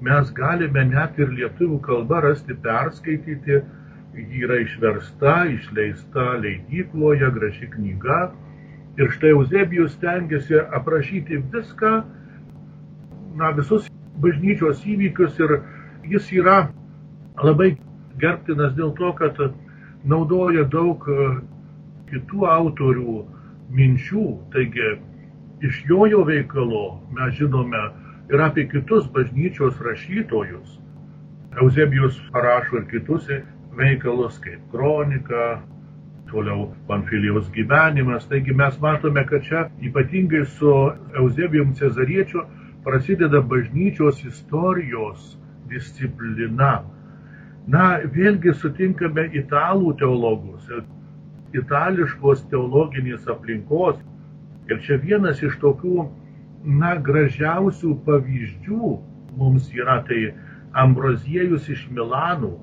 mes 0.00 0.32
galime 0.38 0.86
net 0.94 1.20
ir 1.20 1.28
lietuvių 1.36 1.78
kalba 1.84 2.22
rasti 2.24 2.56
perskaityti. 2.64 3.60
Ji 4.16 4.42
yra 4.44 4.58
išversta, 4.60 5.36
išleista 5.58 6.24
leidykloje, 6.40 7.28
graži 7.36 7.68
knyga 7.76 8.18
Ir 9.00 9.08
štai 9.14 9.30
Eusebijus 9.32 9.94
tengiasi 10.02 10.58
aprašyti 10.60 11.38
viską, 11.52 11.92
na, 13.40 13.52
visus 13.56 13.86
bažnyčios 14.20 14.82
įvykius 14.84 15.38
ir 15.40 15.54
jis 16.12 16.28
yra 16.36 16.56
labai 17.40 17.70
gerbtinas 18.20 18.74
dėl 18.76 18.92
to, 18.98 19.12
kad 19.16 19.40
naudoja 20.04 20.66
daug 20.68 21.06
e, 21.08 21.30
kitų 22.10 22.44
autorių 22.52 23.16
minčių. 23.72 24.26
Taigi 24.52 24.92
iš 25.64 25.80
jojo 25.88 26.26
veikalo 26.28 26.84
mes 27.16 27.34
žinome 27.40 27.82
ir 28.28 28.44
apie 28.44 28.66
kitus 28.68 29.08
bažnyčios 29.16 29.80
rašytojus. 29.80 30.78
Eusebijus 31.62 32.20
parašo 32.32 32.82
ir 32.82 32.86
kitus 32.92 33.28
veikalus, 33.76 34.38
kaip 34.44 34.60
kronika, 34.72 35.62
toliau 36.32 36.72
Panfilijos 36.88 37.50
gyvenimas. 37.52 38.26
Taigi 38.28 38.54
mes 38.56 38.78
matome, 38.80 39.26
kad 39.28 39.44
čia 39.44 39.66
ypatingai 39.84 40.46
su 40.56 40.72
Eusebijum 41.20 41.74
Cezariečiu 41.76 42.46
prasideda 42.84 43.40
bažnyčios 43.40 44.24
istorijos 44.24 45.36
disciplina. 45.70 46.80
Na, 47.70 47.84
vėlgi 48.16 48.54
sutinkame 48.58 49.28
italų 49.38 49.92
teologus, 50.00 50.66
itališkos 51.54 52.42
teologinės 52.50 53.28
aplinkos. 53.30 54.00
Ir 54.70 54.80
čia 54.82 54.98
vienas 55.02 55.42
iš 55.42 55.54
tokių, 55.62 56.08
na, 56.80 56.96
gražiausių 57.06 57.94
pavyzdžių 58.06 58.96
mums 59.38 59.70
yra 59.74 60.00
tai 60.08 60.32
Ambroziejus 60.82 61.68
iš 61.68 61.84
Milanų, 61.92 62.54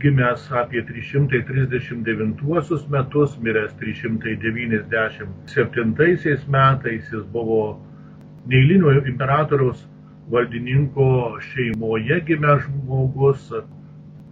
gimęs 0.00 0.52
apie 0.52 0.82
339 0.82 2.88
metus, 2.90 3.38
miręs 3.42 3.72
397 3.80 6.48
metais, 6.48 7.12
jis 7.12 7.24
buvo 7.32 7.80
neįlinio 8.48 8.90
imperatoriaus 9.12 9.88
valdininko 10.32 11.08
šeimoje 11.50 12.16
gimęs 12.26 12.60
žmogus, 12.66 13.42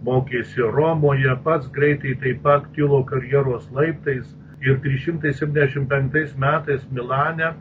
mokėsi 0.07 0.61
Romoje, 0.75 1.33
pats 1.43 1.65
greitai 1.75 2.13
taip 2.23 2.37
pat 2.43 2.63
kilo 2.75 2.99
karjeros 3.03 3.65
laiptais 3.75 4.25
ir 4.63 4.75
375 4.83 6.37
metais 6.39 6.81
Milane 6.91 7.53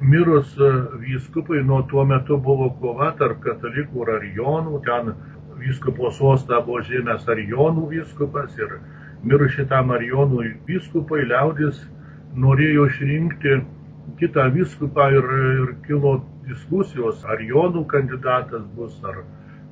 mirus 0.00 0.56
vyskupui 1.00 1.64
nuo 1.64 1.82
tuo 1.90 2.04
metu 2.04 2.38
buvo 2.38 2.70
kova 2.80 3.12
tarp 3.18 3.40
katalikų 3.44 4.02
ir 4.02 4.08
arijonų, 4.18 4.80
ten 4.86 5.14
vyskupo 5.64 6.10
sostą 6.14 6.60
buvo 6.66 6.82
žemės 6.88 7.26
arijonų 7.28 7.88
vyskupas 7.92 8.54
ir 8.60 8.78
mirus 9.24 9.56
šitam 9.56 9.92
arijonų 9.96 10.44
vyskupui 10.68 11.24
liaudis 11.30 11.80
norėjo 12.36 12.86
išrinkti 12.90 13.58
kitą 14.20 14.48
vyskupą 14.54 15.08
ir, 15.16 15.28
ir 15.64 15.74
kilo 15.86 16.18
diskusijos, 16.48 17.24
ar 17.24 17.40
jonų 17.40 17.84
kandidatas 17.88 18.64
bus, 18.76 18.96
ar 19.04 19.22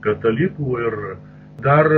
katalikų 0.04 0.78
ir 0.86 0.98
dar 1.64 1.88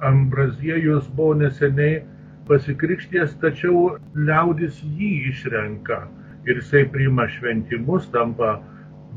Ambraziejus 0.00 1.08
buvo 1.16 1.34
neseniai 1.42 2.00
pasikrikšties, 2.48 3.34
tačiau 3.42 3.98
liaudis 4.16 4.78
jį 4.80 5.10
išrenka 5.30 6.06
ir 6.48 6.56
jisai 6.62 6.86
priima 6.88 7.26
šventimus, 7.28 8.08
tampa 8.14 8.54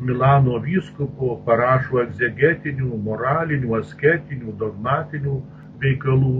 Milano 0.02 0.58
vyskupu, 0.64 1.38
parašo 1.46 2.02
egzegetinių, 2.02 2.98
moralinių, 3.06 3.76
asketinių, 3.80 4.56
dogmatinių 4.60 5.36
veikalų. 5.84 6.38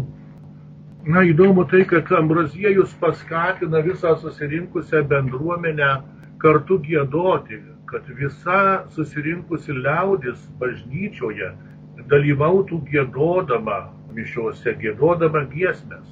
Na 1.14 1.24
įdomu 1.28 1.66
tai, 1.70 1.84
kad 1.86 2.10
Ambraziejus 2.16 2.96
paskatina 3.02 3.84
visą 3.86 4.16
susirinkusią 4.22 5.04
bendruomenę 5.12 5.92
kartu 6.44 6.80
gėdoti, 6.88 7.60
kad 7.92 8.08
visa 8.18 8.88
susirinkusi 8.96 9.76
liaudis 9.76 10.48
bažnyčioje 10.60 11.52
dalyvautų 12.10 12.82
gėdodama 12.90 13.78
mišiuose, 14.16 14.74
gėdodama 14.82 15.46
giesmės. 15.54 16.08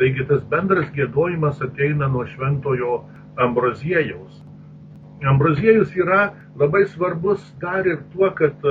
Taigi 0.00 0.26
tas 0.28 0.42
bendras 0.50 0.88
gėdojimas 0.96 1.62
ateina 1.64 2.08
nuo 2.12 2.24
šventojo 2.28 2.98
Ambraziejaus. 3.40 4.45
Ambraziejus 5.24 5.94
yra 5.96 6.34
labai 6.60 6.84
svarbus 6.92 7.40
dar 7.60 7.86
ir 7.86 8.02
tuo, 8.12 8.28
kad 8.36 8.64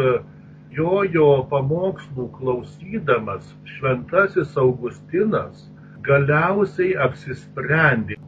jojo 0.76 1.30
pamokslų 1.50 2.28
klausydamas 2.36 3.48
šventasis 3.76 4.54
Augustinas 4.60 5.66
galiausiai 6.06 6.94
apsisprendė. 7.02 8.20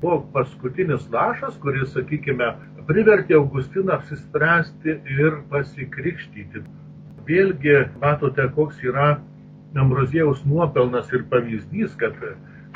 Buvo 0.00 0.22
paskutinis 0.32 1.08
lašas, 1.12 1.58
kuris, 1.60 1.90
sakykime, 1.92 2.52
privertė 2.88 3.36
Augustiną 3.36 3.98
apsispręsti 3.98 4.94
ir 5.18 5.40
pasikrikštyti. 5.50 6.62
Vėlgi 7.28 7.74
matote, 8.00 8.46
koks 8.56 8.80
yra 8.86 9.18
Ambroziejaus 9.76 10.40
nuopelnas 10.48 11.10
ir 11.12 11.26
pavyzdys, 11.28 11.92
kad 12.00 12.16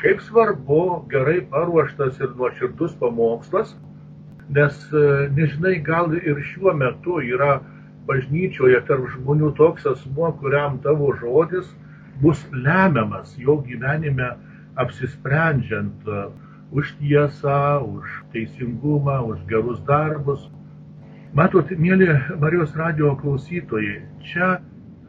kaip 0.03 0.21
svarbu 0.27 1.07
gerai 1.09 1.39
paruoštas 1.49 2.19
ir 2.21 2.35
nuoširdus 2.37 2.93
pamokslas, 2.99 3.73
nes 4.49 4.79
nežinai, 5.37 5.77
gal 5.83 6.13
ir 6.17 6.41
šiuo 6.51 6.73
metu 6.77 7.19
yra 7.23 7.59
bažnyčioje 8.07 8.81
tarp 8.87 9.07
žmonių 9.15 9.53
toks 9.57 9.85
asmuo, 9.87 10.33
kuriam 10.41 10.79
tavo 10.83 11.13
žodis 11.21 11.69
bus 12.21 12.41
lemiamas 12.51 13.35
jo 13.37 13.57
gyvenime 13.67 14.33
apsisprendžiant 14.75 16.09
už 16.73 16.95
tiesą, 16.99 17.85
už 17.85 18.23
teisingumą, 18.33 19.21
už 19.29 19.45
gerus 19.47 19.79
darbus. 19.87 20.49
Matot, 21.33 21.69
mėly 21.77 22.09
Marijos 22.41 22.73
radio 22.77 23.13
klausytojai, 23.17 24.01
čia 24.25 24.57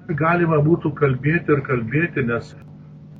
galima 0.08 0.60
būtų 0.64 0.92
kalbėti 1.00 1.52
ir 1.56 1.64
kalbėti, 1.64 2.24
nes 2.28 2.54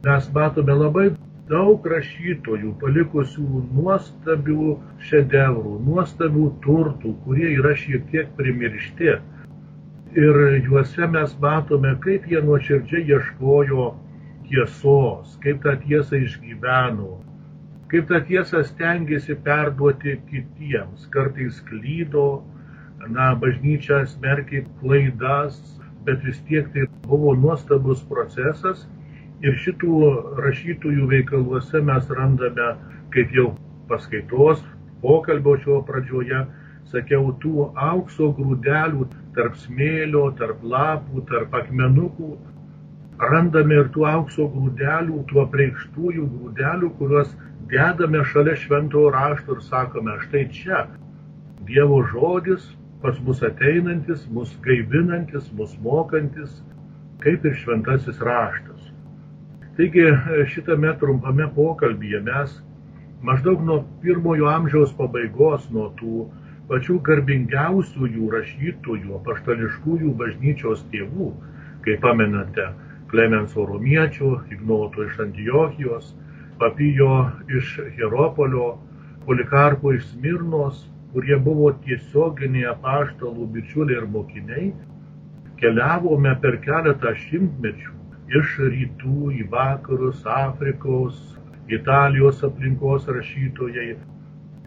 mes 0.04 0.28
matome 0.36 0.76
labai 0.76 1.06
daug 1.50 1.84
rašytojų 1.92 2.70
palikusių 2.80 3.62
nuostabių 3.76 4.68
šedevrų, 5.08 5.74
nuostabių 5.88 6.46
turtų, 6.64 7.12
kurie 7.24 7.50
yra 7.58 7.74
šiek 7.76 8.06
tiek 8.12 8.30
primiršti. 8.38 9.18
Ir 10.14 10.40
juose 10.64 11.08
mes 11.10 11.34
matome, 11.42 11.92
kaip 12.04 12.26
jie 12.30 12.40
nuoširdžiai 12.46 13.04
ieškojo 13.16 13.90
tiesos, 14.48 15.36
kaip 15.44 15.60
tą 15.66 15.74
tiesą 15.84 16.22
išgyveno, 16.22 17.12
kaip 17.92 18.08
tą 18.08 18.22
tiesą 18.30 18.62
stengiasi 18.64 19.36
perduoti 19.44 20.16
kitiems. 20.30 21.08
Kartais 21.12 21.60
klydo, 21.68 22.44
na, 23.10 23.32
bažnyčia 23.36 24.04
smerkė 24.08 24.64
klaidas, 24.80 25.58
bet 26.06 26.24
vis 26.24 26.40
tiek 26.48 26.70
tai 26.72 26.86
buvo 27.04 27.34
nuostabus 27.36 28.04
procesas. 28.08 28.86
Ir 29.42 29.56
šitų 29.64 30.00
rašytojų 30.38 31.08
veikaluose 31.10 31.82
mes 31.82 32.10
randame, 32.18 32.68
kaip 33.14 33.34
jau 33.34 33.50
paskaitos 33.90 34.62
pokalbio 35.02 35.56
šio 35.64 35.80
pradžioje, 35.88 36.44
sakiau, 36.92 37.32
tų 37.42 37.68
aukso 37.90 38.30
grūdelių 38.38 39.08
tarp 39.36 39.56
smėlio, 39.64 40.28
tarp 40.38 40.62
lapų, 40.62 41.24
tarp 41.30 41.56
akmenukų. 41.60 42.34
Randame 43.30 43.80
ir 43.82 43.90
tų 43.94 44.06
aukso 44.10 44.46
grūdelių, 44.52 45.24
tų 45.30 45.42
apreikštųjų 45.44 46.28
grūdelių, 46.36 46.90
kuriuos 47.00 47.34
dedame 47.70 48.24
šalia 48.30 48.56
šventojo 48.60 49.12
rašto 49.14 49.58
ir 49.58 49.66
sakome, 49.68 50.18
štai 50.26 50.46
čia 50.52 50.86
Dievo 51.64 52.02
žodis 52.10 52.64
pas 53.00 53.16
mus 53.24 53.40
ateinantis, 53.44 54.26
mus 54.32 54.52
gaivinantis, 54.64 55.50
mus 55.56 55.72
mokantis, 55.84 56.62
kaip 57.24 57.44
ir 57.44 57.56
šventasis 57.60 58.20
raštas. 58.20 58.73
Taigi 59.76 60.02
šitame 60.46 60.92
trumpame 60.98 61.46
pokalbyje 61.54 62.20
mes 62.22 62.50
maždaug 63.26 63.62
nuo 63.66 63.78
pirmojo 64.02 64.46
amžiaus 64.46 64.92
pabaigos, 64.98 65.64
nuo 65.74 65.86
tų 65.98 66.26
pačių 66.68 66.98
garbingiausiųjų 67.08 68.28
rašytojų, 68.34 69.16
apaštališkųjų 69.16 70.12
bažnyčios 70.20 70.84
tėvų, 70.92 71.26
kaip 71.86 72.04
pamenate, 72.04 72.68
Klemenso 73.10 73.64
Romiečio, 73.70 74.30
Ignoto 74.54 75.08
iš 75.08 75.18
Antiochijos, 75.26 76.14
Papijo 76.62 77.10
iš 77.58 77.74
Hieropolio, 77.96 78.70
Polikarpo 79.26 79.96
iš 79.96 80.06
Smirnos, 80.12 80.86
kurie 81.16 81.40
buvo 81.48 81.72
tiesioginiai 81.88 82.70
apaštalų 82.76 83.50
bičiuliai 83.58 83.98
ir 84.04 84.08
mokiniai, 84.14 84.70
keliavome 85.58 86.38
per 86.46 86.62
keletą 86.62 87.16
šimtmečių 87.26 88.03
iš 88.32 88.56
rytų 88.72 89.30
į 89.40 89.46
vakarus, 89.52 90.22
Afrikos, 90.24 91.18
Italijos 91.68 92.42
aplinkos 92.44 93.08
rašytojai. 93.08 93.94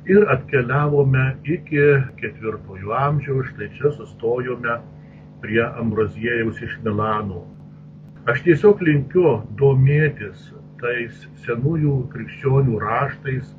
Ir 0.08 0.30
atkeliavome 0.32 1.26
iki 1.44 1.84
ketvirtojo 2.22 2.94
amžiaus, 2.96 3.50
štai 3.52 3.68
čia 3.76 3.92
sustojome 3.98 4.78
prie 5.42 5.62
Ambroziejaus 5.66 6.62
iš 6.64 6.78
Milano. 6.86 7.44
Aš 8.28 8.42
tiesiog 8.46 8.82
linkiu 8.84 9.42
domėtis 9.60 10.50
tais 10.82 11.28
senųjų 11.46 11.98
krikščionių 12.14 12.80
raštais, 12.82 13.52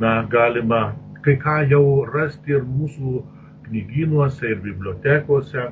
na, 0.00 0.22
galima 0.32 0.94
kai 1.24 1.36
ką 1.40 1.56
jau 1.68 1.84
rasti 2.08 2.56
ir 2.56 2.64
mūsų 2.64 3.20
knygynuose 3.68 4.52
ir 4.54 4.60
bibliotekose, 4.64 5.68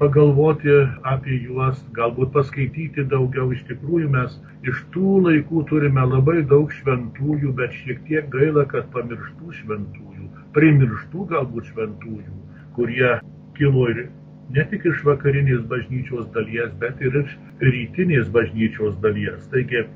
pagalvoti 0.00 0.72
apie 1.06 1.38
juos, 1.44 1.78
galbūt 1.96 2.32
paskaityti 2.34 3.04
daugiau. 3.12 3.52
Iš 3.54 3.62
tikrųjų 3.68 4.10
mes 4.14 4.34
iš 4.66 4.82
tų 4.94 5.20
laikų 5.26 5.64
turime 5.70 6.04
labai 6.08 6.42
daug 6.50 6.72
šventųjų, 6.80 7.54
bet 7.60 7.76
šiek 7.82 8.02
tiek 8.08 8.28
gaila, 8.32 8.66
kad 8.72 8.90
pamirštų 8.94 9.54
šventųjų, 9.60 10.28
primirštų 10.56 11.28
galbūt 11.30 11.70
šventųjų, 11.70 12.36
kurie 12.78 13.14
kilo 13.58 13.88
ir 13.92 14.06
ne 14.54 14.66
tik 14.70 14.84
iš 14.90 15.04
vakarinės 15.06 15.62
bažnyčios 15.70 16.26
dalies, 16.34 16.74
bet 16.82 17.00
ir 17.00 17.22
iš 17.22 17.38
rytinės 17.62 18.28
bažnyčios 18.34 18.98
dalies. 19.04 19.46
Taigi, 19.54 19.86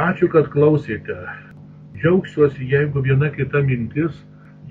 ačiū, 0.00 0.30
kad 0.32 0.48
klausėte. 0.54 1.18
Džiaugsiuosi, 2.00 2.66
jeigu 2.72 3.04
viena 3.04 3.28
kita 3.30 3.60
mintis 3.62 4.16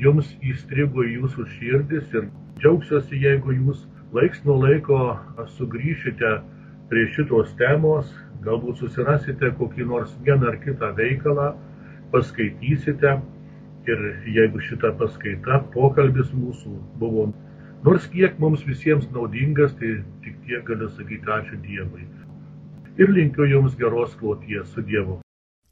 jums 0.02 0.34
įstrigo 0.42 1.06
į 1.06 1.22
jūsų 1.22 1.46
širdis 1.54 2.16
ir 2.18 2.28
džiaugsiuosi, 2.60 3.22
jeigu 3.22 3.54
jūs 3.56 3.86
laiks 4.16 4.42
nuo 4.46 4.58
laiko 4.60 4.98
sugrįšite 5.58 6.32
prie 6.92 7.06
šitos 7.16 7.54
temos, 7.60 8.10
galbūt 8.44 8.82
susirasite 8.82 9.54
kokį 9.60 9.88
nors 9.88 10.12
vieną 10.26 10.50
ar 10.52 10.58
kitą 10.66 10.92
veikalą, 10.98 11.52
paskaitysite 12.12 13.16
ir 13.88 14.04
jeigu 14.36 14.60
šita 14.68 14.92
paskaita, 15.00 15.62
pokalbis 15.76 16.34
mūsų 16.36 16.74
buvo 17.00 17.30
nors 17.88 18.10
kiek 18.12 18.36
mums 18.44 18.68
visiems 18.68 19.08
naudingas, 19.16 19.74
tai 19.80 19.96
tik 20.26 20.38
tiek 20.46 20.68
galiu 20.68 20.92
sakyti 20.98 21.36
ačiū 21.40 21.64
Dievui. 21.64 22.06
Ir 23.00 23.16
linkiu 23.16 23.48
Jums 23.48 23.80
geros 23.80 24.16
kloties 24.20 24.68
su 24.76 24.84
Dievu. 24.84 25.21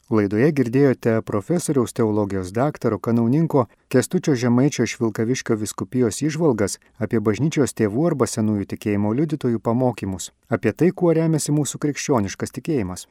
Laidoje 0.10 0.48
girdėjote 0.58 1.12
profesoriaus 1.22 1.92
teologijos 1.94 2.50
daktaro 2.50 2.98
kanauninko 3.08 3.68
Kestučio 3.94 4.34
Žemaičio 4.44 4.88
iš 4.88 4.96
Vilkaviškio 5.02 5.58
viskupijos 5.62 6.24
išvalgas 6.26 6.80
apie 6.98 7.22
bažnyčios 7.28 7.78
tėvų 7.78 8.08
arba 8.10 8.26
senųjų 8.34 8.66
tikėjimo 8.74 9.14
liudytojų 9.22 9.62
pamokymus, 9.70 10.32
apie 10.50 10.74
tai, 10.74 10.90
kuo 10.90 11.14
remiasi 11.14 11.54
mūsų 11.54 11.84
krikščioniškas 11.86 12.58
tikėjimas. 12.58 13.10